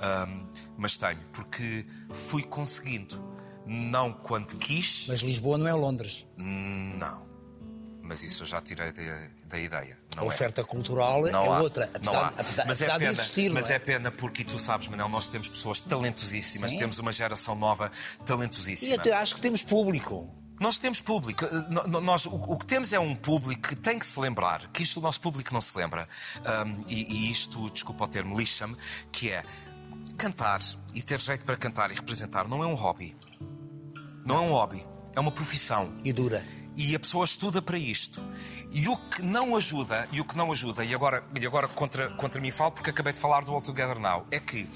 [0.00, 0.47] Ahm,
[0.78, 3.22] mas tenho, porque fui conseguindo.
[3.66, 6.26] Não quando quis, Mas Lisboa não é Londres.
[6.38, 7.28] não.
[8.02, 9.02] Mas isso eu já tirei da,
[9.44, 9.98] da ideia.
[10.16, 10.28] Não a é.
[10.28, 11.60] oferta cultural Não é há.
[11.60, 11.84] outra.
[12.02, 14.58] Não Apesar, apesar- mas é apesar pena, de existir, mas não é pena porque tu
[14.58, 16.78] sabes, Manel, nós temos pessoas talentosíssimas, Sim.
[16.78, 18.94] temos uma geração nova E talentosíssima.
[18.96, 20.34] até acho que temos público.
[20.58, 21.44] Nós temos público.
[21.44, 24.98] Eh, Nós, o, que temos é um público que tem que se lembrar, que isto
[24.98, 26.08] o nosso público não se lembra.
[26.46, 28.74] Ahm, e, e isto, desculpa o termo, lixa-me,
[29.12, 29.44] que é
[30.18, 30.60] cantar
[30.92, 33.14] e ter jeito para cantar e representar não é um hobby.
[34.26, 35.94] Não é um hobby, é uma profissão.
[36.04, 36.44] E dura.
[36.76, 38.20] E a pessoa estuda para isto.
[38.70, 42.10] E o que não ajuda, e o que não ajuda, e agora, e agora contra,
[42.10, 44.68] contra mim falo porque acabei de falar do All Together Now, é que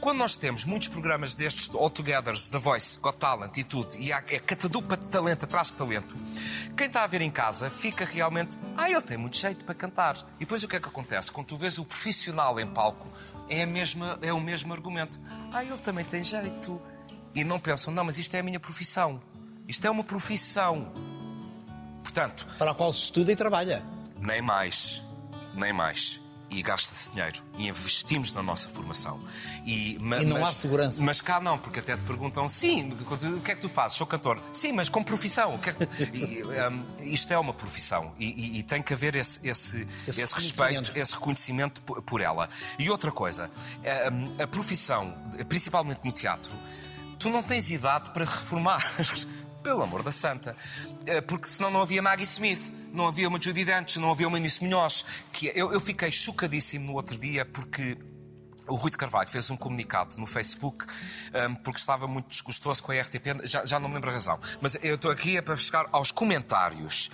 [0.00, 4.12] quando nós temos muitos programas destes All Togethers, The Voice, Got Talent e tudo, e
[4.12, 6.16] há, é catadupa de talento atrás de talento,
[6.74, 10.16] quem está a ver em casa fica realmente, ah, ele tem muito jeito para cantar.
[10.36, 11.30] E depois o que é que acontece?
[11.30, 13.10] Quando tu vês o profissional em palco,
[13.48, 15.18] é, a mesma, é o mesmo argumento.
[15.52, 16.80] Ah, ele também tem jeito.
[17.34, 19.20] E não pensam, não, mas isto é a minha profissão.
[19.66, 20.92] Isto é uma profissão.
[22.02, 23.82] Portanto, Para a qual se estuda e trabalha.
[24.20, 25.02] nem mais,
[25.54, 26.20] nem mais.
[26.56, 27.42] E gasta-se dinheiro.
[27.58, 29.20] E investimos na nossa formação.
[29.66, 31.02] E, ma- E não mas, há segurança.
[31.02, 33.96] Mas cá não, porque até te perguntam, sim, o que é que tu fazes?
[33.96, 34.40] Sou cantor.
[34.52, 35.58] Sim, mas com profissão.
[35.98, 38.12] É E, hum, isto é uma profissão.
[38.18, 42.48] E, e- tem que haver esse, esse, Esse esse respeito, esse reconhecimento por, por ela.
[42.78, 43.50] E outra coisa,
[44.12, 45.12] hum, a profissão,
[45.48, 46.52] principalmente no teatro,
[47.18, 48.80] tu não tens idade para reformar.
[49.64, 50.54] Pelo amor da santa.
[51.06, 54.38] Eh, Porque senão não havia Maggie Smith, não havia uma Judy Dench, não havia uma
[54.38, 55.04] Eunice Munhoz.
[55.32, 57.96] Que eu, eu fiquei chocadíssimo no outro dia porque
[58.66, 60.86] o Rui de Carvalho fez um comunicado no Facebook
[61.34, 64.38] ehm, porque estava muito desgostoso com a RTP, já, já não me lembro a razão.
[64.60, 67.10] Mas eu estou aqui é para chegar aos comentários.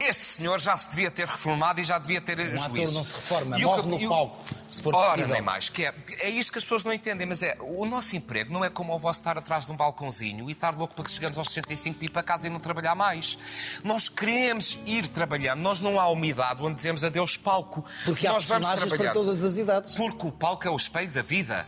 [0.00, 2.64] Este senhor já se devia ter reformado e já devia ter Um juízo.
[2.82, 5.32] ator não se reforma, E morre que- no o- palco, se for Ora, possível.
[5.32, 5.68] nem mais.
[5.68, 8.64] Que é, é isto que as pessoas não entendem, mas é o nosso emprego não
[8.64, 11.38] é como o vosso estar atrás de um balcãozinho e estar louco para que chegamos
[11.38, 13.38] aos 65 e ir para casa e não trabalhar mais.
[13.82, 15.60] Nós queremos ir trabalhando.
[15.60, 17.84] Nós não há umidade onde dizemos adeus palco.
[18.04, 19.94] Porque há Nós vamos personagens para todas as idades.
[19.94, 21.66] Porque o palco é o espelho da vida.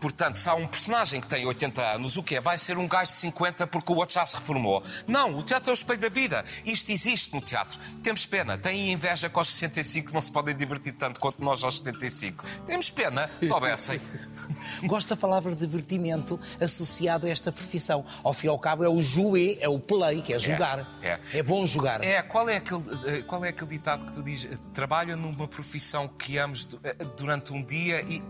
[0.00, 2.38] Portanto, se há um personagem que tem 80 anos, o quê?
[2.40, 4.82] Vai ser um gajo de 50 porque o outro já se reformou.
[5.06, 6.44] Não, o teatro é o espelho da vida.
[6.64, 7.78] Isto existe no teatro.
[8.02, 8.56] Temos pena.
[8.56, 12.44] Têm inveja que aos 65 não se podem divertir tanto quanto nós aos 75.
[12.64, 14.00] Temos pena, se soubessem.
[14.84, 18.04] Gosto da palavra divertimento associado a esta profissão.
[18.22, 20.86] Ao fim e ao cabo é o jouer, é o play, que é jogar.
[21.02, 21.42] é.
[21.42, 22.02] bom jogar.
[22.04, 24.52] É, qual é, aquele, eh, qual é aquele ditado que tu dizes?
[24.52, 28.22] Eh, Trabalha numa profissão que ames du- eh, durante um dia e.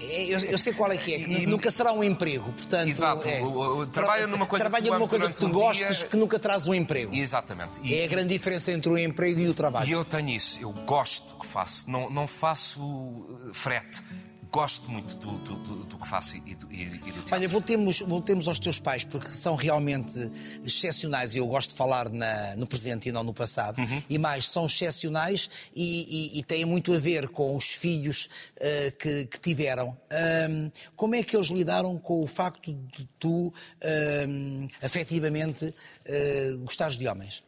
[0.00, 2.88] É, eu, eu sei qual é que é, que E- nunca será um emprego, portanto...
[2.88, 3.40] Exato, é.
[3.92, 6.06] trabalha numa coisa que Trabalha tu numa ames coisa que tu um gostes dia.
[6.08, 7.14] que nunca traz um emprego.
[7.14, 7.80] Exatamente.
[7.82, 9.90] E- É a grande diferença entre o emprego e o E trabalho.
[9.90, 14.02] eu tenho isso, eu gosto do que faço, não, não faço eh, frete.
[14.50, 17.24] Gosto muito do, do, do- do que faço e do, e, e do.
[17.32, 20.18] Olha, voltemos, voltemos aos teus pais, porque são realmente
[20.64, 24.02] excepcionais, e eu gosto de falar na- no presente e não no passado, Uhum.
[24.08, 28.28] e mais, são excepcionais e, e- têm muito a ver com os filhos
[28.58, 29.96] eh, que, que tiveram.
[30.10, 35.72] Ahm, como é que eles lidaram com o facto de tu, ahm, afetivamente,
[36.06, 37.42] eh, gostares de homens?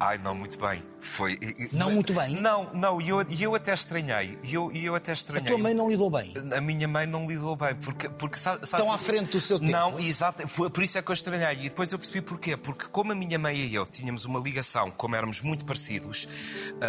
[0.00, 0.82] Ai, não, muito bem.
[1.00, 1.38] Foi.
[1.72, 2.40] Não muito bem?
[2.40, 4.36] Não, não, e eu, eu até estranhei.
[4.42, 5.46] E eu, eu até A estranhei.
[5.48, 6.34] tua mãe não lidou bem.
[6.56, 9.58] A minha mãe não lidou bem, porque, porque sabe, sabe- Estão à frente do seu
[9.60, 9.70] tempo.
[9.70, 11.58] Não, exato, foi- por isso é que eu estranhei.
[11.66, 12.56] E depois eu percebi porquê.
[12.56, 16.26] Porque como a minha mãe e eu tínhamos uma ligação, como éramos muito parecidos,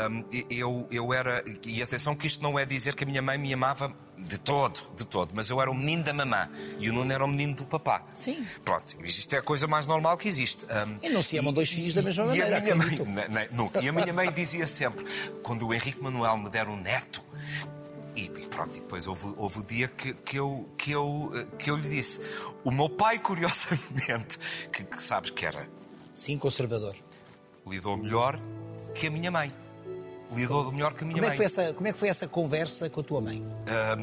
[0.10, 1.44] hum, eu, eu era.
[1.66, 4.80] E atenção que isto não é dizer que a minha mãe me amava de todo,
[4.96, 6.50] de todo, mas eu era o menino da mamã
[6.80, 8.04] e o Nuno era o menino do papá.
[8.14, 8.46] Sim.
[8.64, 10.66] Pronto, isto é a coisa mais normal que existe.
[10.66, 12.96] Hum, E não se amam dois filhos da mesma e maneira, A minha mãe.
[13.06, 13.82] Ne- ne- nunca.
[13.82, 15.06] E a minha mãe dizia sempre:
[15.44, 17.22] quando o Henrique Manuel me der um neto.
[18.16, 21.70] E, e pronto, e depois houve, houve o dia que, que, eu, que, eu, que
[21.70, 22.22] eu lhe disse.
[22.64, 24.40] O meu pai, curiosamente,
[24.72, 25.68] que, que sabes que era,
[26.14, 26.96] Sim, conservador.
[27.68, 28.40] lidou melhor
[28.94, 29.54] que a minha mãe.
[30.36, 31.32] Lidou melhor que a minha Como é, mãe.
[31.32, 33.46] que foi essa, como é que foi essa conversa com a tua mãe?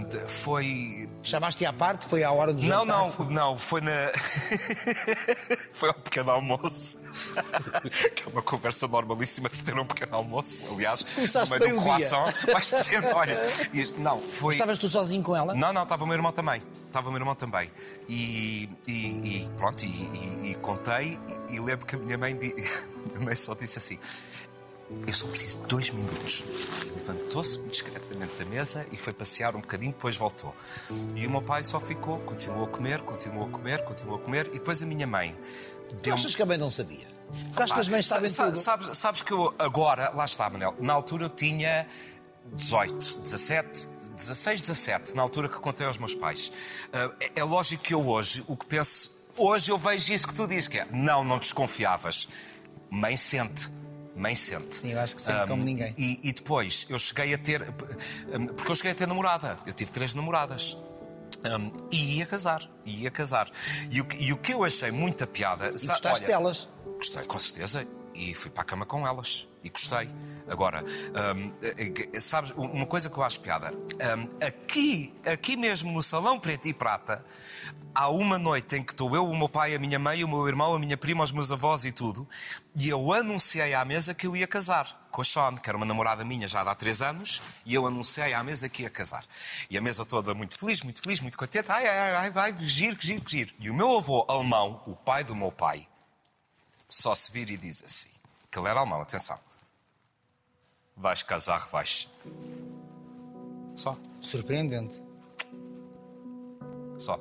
[0.08, 1.08] De- foi.
[1.22, 2.06] Chamaste-te à parte?
[2.06, 2.86] Foi à hora do Não, jantar?
[3.20, 3.92] não, não, foi na.
[5.72, 6.98] foi ao pequeno almoço.
[8.16, 10.64] que é uma conversa normalíssima de ter um pequeno almoço.
[10.72, 12.08] Aliás, Começaste no meio bem do o dia.
[12.08, 13.38] croissant, vais dizendo, olha.
[13.98, 14.54] não, foi.
[14.54, 15.54] Estavas tu sozinho com ela?
[15.54, 16.62] Não, não, estava o meu irmão também.
[16.86, 17.70] Estava o meu irmão também.
[18.08, 18.92] E, e,
[19.44, 21.18] e pronto, e, e- contei,
[21.48, 22.54] e, lembro que a minha mãe, di-
[23.14, 23.98] minha mãe só disse assim:
[25.06, 26.44] Eu só preciso de dois minutos.
[26.96, 30.54] Levantou-se discretamente da mesa e foi passear um bocadinho, depois voltou.
[31.14, 34.46] E o meu pai só ficou, continuou a comer, continuou a comer, continuou a comer,
[34.48, 35.36] e depois a minha mãe
[35.88, 37.06] Tu deu achas que a mãe não sabia?
[37.54, 38.56] Tu achas que as mães Sa- sabem sa- tudo?
[38.58, 41.86] Sabes, sabes que eu agora, lá está, Manel, na altura eu tinha
[42.52, 46.52] 18, 17, 16, 17, na altura que contei aos meus pais.
[46.92, 50.34] Ah, é, é lógico que eu hoje, o que penso, hoje eu vejo isso que
[50.34, 52.28] tu dizes, que é, não, não desconfiavas.
[52.90, 53.70] Mãe sente.
[54.14, 54.74] Mãe sente.
[54.74, 55.94] Sim, eu acho que sente como ninguém.
[55.96, 57.64] E, e depois eu cheguei a ter.
[58.56, 59.58] Porque eu cheguei a ter namorada.
[59.66, 60.76] Eu tive três namoradas.
[61.44, 62.62] Hum, e ia casar.
[62.84, 63.50] E ia casar.
[63.90, 65.68] E o, que- e o que eu achei muita piada.
[65.68, 66.68] E gostaste delas?
[66.98, 67.86] Gostei, com certeza.
[68.14, 69.48] E fui para a cama com elas.
[69.64, 70.08] E gostei.
[70.52, 73.72] Agora, hum, eh, eh, sabes, uma coisa que eu acho piada.
[73.72, 77.24] hum, aqui, aqui mesmo no Salão Preto e Prata,
[77.94, 80.46] há uma noite em que estou eu, o meu pai, a minha mãe, o meu
[80.46, 82.28] irmão, a minha prima, os meus avós e tudo,
[82.76, 85.86] e eu anunciei à mesa que eu ia casar com a Sean, que era uma
[85.86, 89.24] namorada minha já há três anos, e eu anunciei à mesa que ia casar.
[89.70, 91.70] E a mesa toda muito feliz, muito feliz, muito contente.
[91.70, 93.54] Ai, ai, ai, vai, giro, giro, giro.
[93.58, 95.88] E o meu avô alemão, o pai do meu pai,
[96.88, 98.10] só se vira e diz assim,
[98.50, 99.38] que ele era alemão, atenção.
[101.02, 102.08] Vais casar, vais.
[103.74, 105.02] Só, Surpreendente.
[106.96, 107.18] só.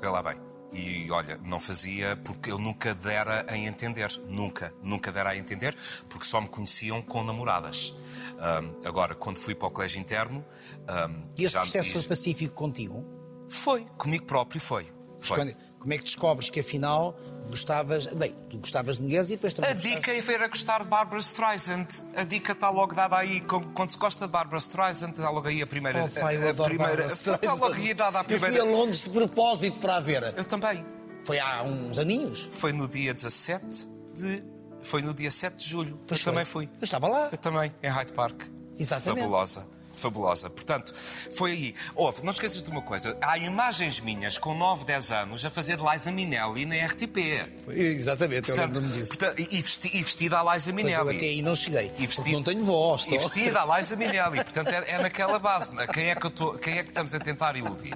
[0.00, 0.40] Vê lá bem.
[0.72, 4.10] E olha, não fazia porque eu nunca dera a entender.
[4.26, 5.76] Nunca, nunca dera a entender,
[6.08, 7.94] porque só me conheciam com namoradas.
[8.38, 10.42] Ahm, agora, quando fui para o colégio interno.
[10.88, 13.04] ahm, E esse processo e- foi pacífico contigo?
[13.50, 14.86] Foi, comigo próprio foi.
[15.20, 15.36] Foi.
[15.36, 17.14] Quando- como é que descobres que afinal
[17.48, 18.06] gostavas.
[18.06, 19.70] Bem, tu gostavas de mulheres e depois também.
[19.70, 21.86] A dica é ver a gostar de Barbara Streisand.
[22.16, 23.40] A dica está logo dada aí.
[23.40, 26.04] Quando se gosta de Barbara Streisand, está logo aí a primeira.
[26.04, 28.56] Oh, pai, eu a, adoro primeira Está logo aí dada a primeira.
[28.56, 30.34] Eu fui a Londres de propósito para a ver.
[30.36, 30.84] Eu também.
[31.24, 32.48] Foi há uns aninhos.
[32.52, 34.42] Foi no dia 17 de.
[34.82, 36.00] Foi no dia 7 de julho.
[36.06, 36.32] Pois eu foi.
[36.32, 36.64] também fui.
[36.80, 37.28] Eu estava lá.
[37.30, 38.42] Eu também, em Hyde Park.
[38.78, 39.20] Exatamente.
[39.20, 39.66] Fabulosa.
[39.94, 40.50] Fabulosa.
[40.50, 41.74] Portanto, foi aí.
[41.94, 43.16] Ouve, não esqueças de uma coisa.
[43.20, 47.44] Há imagens minhas com 9, 10 anos a fazer Liza Minnelli na RTP.
[47.68, 49.18] Exatamente, eu Portanto, lembro-me disso.
[49.18, 51.90] portanto, e, vesti- e vestida a Liza Mas eu até aí não cheguei.
[51.98, 53.14] E vestido- não tenho voz só.
[53.14, 54.42] E vestida a Liza Minnelli.
[54.44, 55.72] Portanto, é, é naquela base.
[55.88, 57.94] Quem é, que eu tô- quem é que estamos a tentar iludir?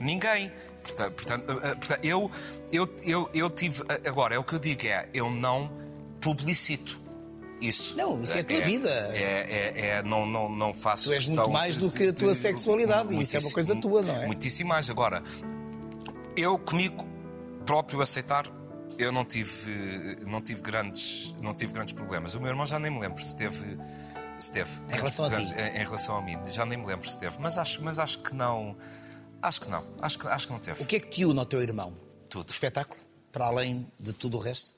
[0.00, 0.50] Ninguém.
[0.82, 2.30] Portanto, portanto, eh, eh, eu,
[2.72, 3.82] eu, eu, eu tive.
[3.88, 5.70] eh, Agora, é o que eu digo: é eu não
[6.20, 7.00] publicito
[7.60, 7.96] isso.
[7.96, 8.88] Não, isso é a tua vida.
[9.14, 11.04] É, é, é- não, não, não faço.
[11.04, 14.02] Tu és muito mais do que a tua de- sexualidade, isso é uma coisa tua,
[14.02, 14.26] não é?
[14.26, 14.88] Muitíssimo mais.
[14.90, 15.22] Agora,
[16.36, 17.06] eu comigo
[17.64, 18.46] próprio aceitar.
[18.98, 22.34] Eu não tive, não tive grandes, não tive grandes problemas.
[22.34, 23.76] O meu irmão já nem me lembro se teve,
[24.38, 25.34] se teve Em relação a ti?
[25.34, 27.36] grandes- em, em relação a mim, já nem me lembro se teve.
[27.38, 28.74] Mas acho, mas acho que não,
[29.42, 30.82] acho que não, acho que, acho que não teve.
[30.82, 31.94] O que é que te une ao teu irmão?
[32.30, 32.48] Tudo.
[32.48, 32.98] O espetáculo?
[33.30, 34.75] Para além de tudo o resto?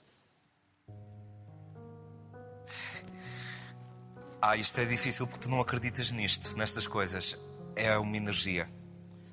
[4.40, 7.36] Ah, isto é difícil porque tu não acreditas nisto, nestas coisas.
[7.76, 8.68] É uma energia.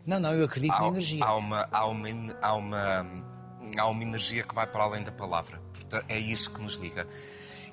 [0.05, 1.23] Não, não, eu acredito na há, energia.
[1.25, 2.07] há uma, há, uma,
[2.41, 3.05] há, uma,
[3.77, 5.59] há uma energia que vai para além da palavra.
[5.73, 7.07] Portanto, é isso que nos liga.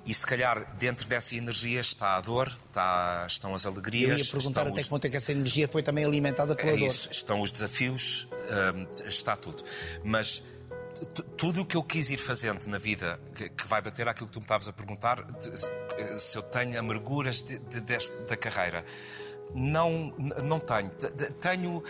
[0.05, 4.11] E se calhar dentro dessa energia está a dor, está, estão as alegrias.
[4.19, 6.71] Eu ia perguntar até os- que ponto é que essa energia foi também alimentada pela
[6.73, 6.87] é dor.
[6.87, 8.27] isso, estão os desafios,
[8.75, 9.63] hum, está tudo.
[10.03, 10.43] Mas
[11.37, 14.33] tudo o que eu quis ir fazendo na vida, que, que vai bater àquilo que
[14.33, 18.85] tu me estavas a perguntar, de- se eu tenho amarguras de- de- deste- da carreira.
[19.55, 20.13] Não,
[20.45, 20.89] não tenho.
[20.91, 21.83] Te- te- Tenho.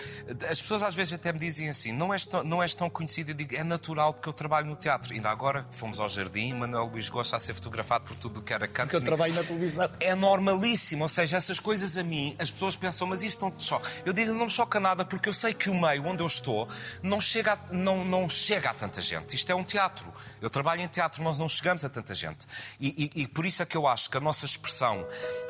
[0.50, 3.30] As pessoas às vezes até me dizem assim: não és tão, não és tão conhecido.
[3.30, 5.12] Eu digo: é natural porque eu trabalho no teatro.
[5.14, 8.52] Ainda agora fomos ao jardim, Manuel Luís gosta de ser fotografado por tudo o que
[8.52, 8.86] era canto.
[8.90, 9.88] Porque eu trabalho na televisão.
[10.00, 13.64] É normalíssimo, ou seja, essas coisas a mim, as pessoas pensam, mas isto não te
[13.64, 13.88] choca.
[14.04, 16.68] Eu digo, não me choca nada, porque eu sei que o meio onde eu estou
[17.02, 19.36] não chega a, não, não chega a tanta gente.
[19.36, 20.12] Isto é um teatro.
[20.40, 22.46] Eu trabalho em teatro, nós não chegamos a tanta gente.
[22.80, 25.06] E, e- e por isso é que eu acho que a nossa expressão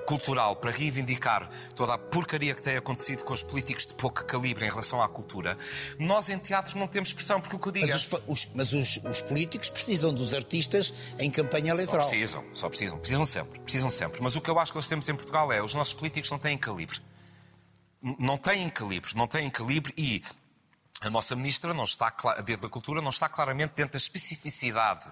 [0.06, 4.64] cultural para reivindicar toda a porcaria que tem acontecido com os políticos de pouco calibre
[4.66, 5.56] em relação à cultura,
[5.98, 8.16] nós em teatro não temos expressão, porque o que eu digo Mas, é.
[8.16, 12.02] os, os- mas os- os políticos precisam dos artistas em campanha eleitoral.
[12.02, 12.98] Só precisam, só precisam.
[12.98, 14.20] Precisam sempre, precisam sempre.
[14.22, 16.38] Mas o que eu acho que nós temos em Portugal é os nossos políticos não
[16.38, 16.98] têm calibre.
[18.18, 20.22] Não têm calibre, não têm calibre e
[21.02, 22.10] a nossa ministra não está,
[22.60, 25.04] da cultura, não está claramente dentro da especificidade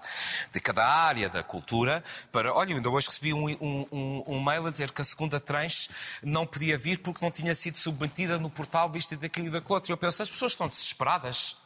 [0.51, 2.53] de cada área da cultura para...
[2.53, 5.89] Olha, ainda hoje recebi um, um- um- um mail a dizer que a segunda tranche
[6.23, 9.73] não podia vir porque não tinha sido submetida no portal disto e daquilo e daquilo
[9.75, 9.91] outro.
[9.91, 11.57] E eu penso, as pessoas estão desesperadas.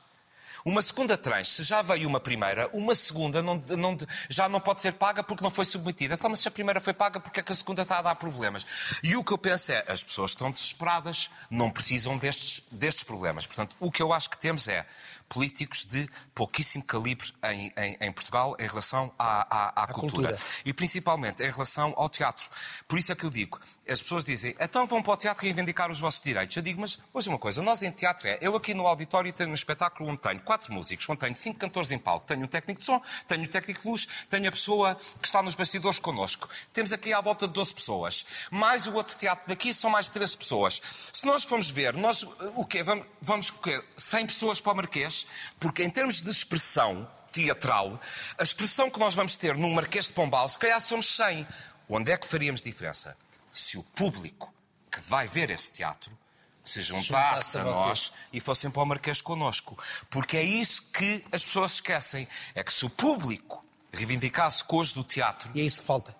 [0.67, 3.95] Uma segunda tranche, se já veio uma primeira, uma segunda não- não-
[4.27, 6.15] já não pode ser paga porque não foi submetida.
[6.15, 8.15] Então, mas se a primeira foi paga, porque é que a segunda está a dar
[8.15, 8.65] problemas?
[9.03, 13.45] E o que eu penso é, as pessoas estão desesperadas, não precisam destes, destes problemas.
[13.45, 14.87] Portanto, o que eu acho que temos é
[15.27, 19.47] políticos de pouquíssimo calibre em, em- em Portugal em relação à,
[19.79, 20.29] à- à cultura.
[20.29, 20.39] cultura.
[20.65, 22.47] E principalmente em relação ao teatro.
[22.87, 23.59] Por isso é que eu digo,
[23.89, 26.55] as pessoas dizem, então vão para o teatro reivindicar os vossos direitos.
[26.55, 29.49] Eu digo, mas hoje uma coisa, nós em teatro é, eu aqui no auditório tenho
[29.49, 32.79] um espetáculo onde tenho quatro músicos, onde tenho cinco cantores em palco, tenho um técnico
[32.79, 36.47] de som, tenho um técnico de luz, tenho a pessoa que está nos bastidores connosco.
[36.73, 38.25] Temos aqui à volta de 12 pessoas.
[38.51, 40.81] Mais o outro teatro daqui são mais 13 pessoas.
[41.13, 42.23] Se nós formos ver, nós
[42.55, 42.83] o quê?
[42.83, 43.83] Vamos, vamos o quê?
[43.97, 45.14] 100 pessoas para o Marquês?
[45.59, 47.99] Porque em termos de expressão teatral,
[48.37, 51.47] a expressão que nós vamos ter no Marquês de Pombal, se calhar somos 100.
[51.87, 53.15] Onde é que faríamos diferença?
[53.51, 54.53] Se o público
[54.91, 56.17] que vai ver esse teatro
[56.63, 59.77] se juntasse a nós e fossem para o Marquês connosco.
[60.09, 62.27] Porque é isso que as pessoas esquecem.
[62.55, 63.63] É que se o público
[63.93, 66.15] reivindicasse cores do teatro, E é isso que falta.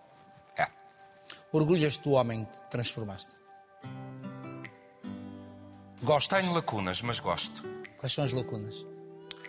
[0.56, 0.68] é.
[1.52, 3.34] Orgulhas-te do homem que te transformaste?
[6.04, 6.30] Gosto.
[6.36, 7.64] Tenho lacunas, mas gosto.
[8.06, 8.86] Quais são as lacunas?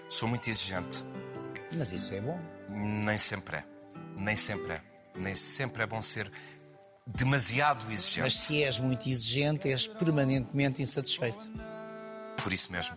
[0.09, 1.05] Sou muito exigente.
[1.77, 2.41] Mas isso é bom.
[2.71, 3.65] Nem sempre é.
[4.17, 4.83] Nem sempre é.
[5.15, 6.33] Nem sempre é bom ser
[7.07, 8.23] demasiado exigente.
[8.23, 11.47] Mas se és muito exigente, és permanentemente insatisfeito.
[12.43, 12.97] Por isso mesmo.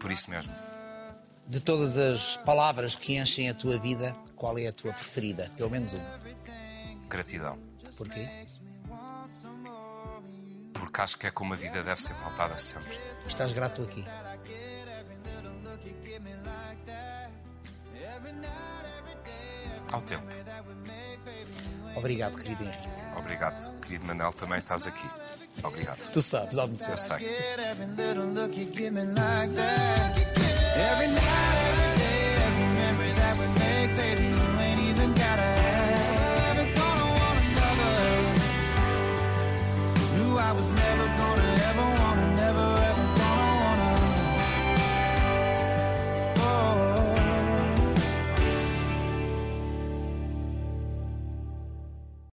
[0.00, 0.52] Por isso mesmo.
[1.46, 5.48] De todas as palavras que enchem a tua vida, qual é a tua preferida?
[5.56, 6.18] Pelo menos uma.
[7.08, 7.56] Gratidão.
[7.96, 8.26] Porquê?
[10.96, 12.98] Porque acho que é como a vida deve ser pautada sempre.
[13.26, 14.02] Estás grato aqui.
[19.92, 20.26] Ao tempo.
[21.94, 22.88] Obrigado, querido Henrique.
[23.14, 23.78] Obrigado.
[23.80, 25.06] Querido Manel, também estás aqui.
[25.62, 25.98] Obrigado.
[26.12, 27.28] Tu sabes, há de Eu sei.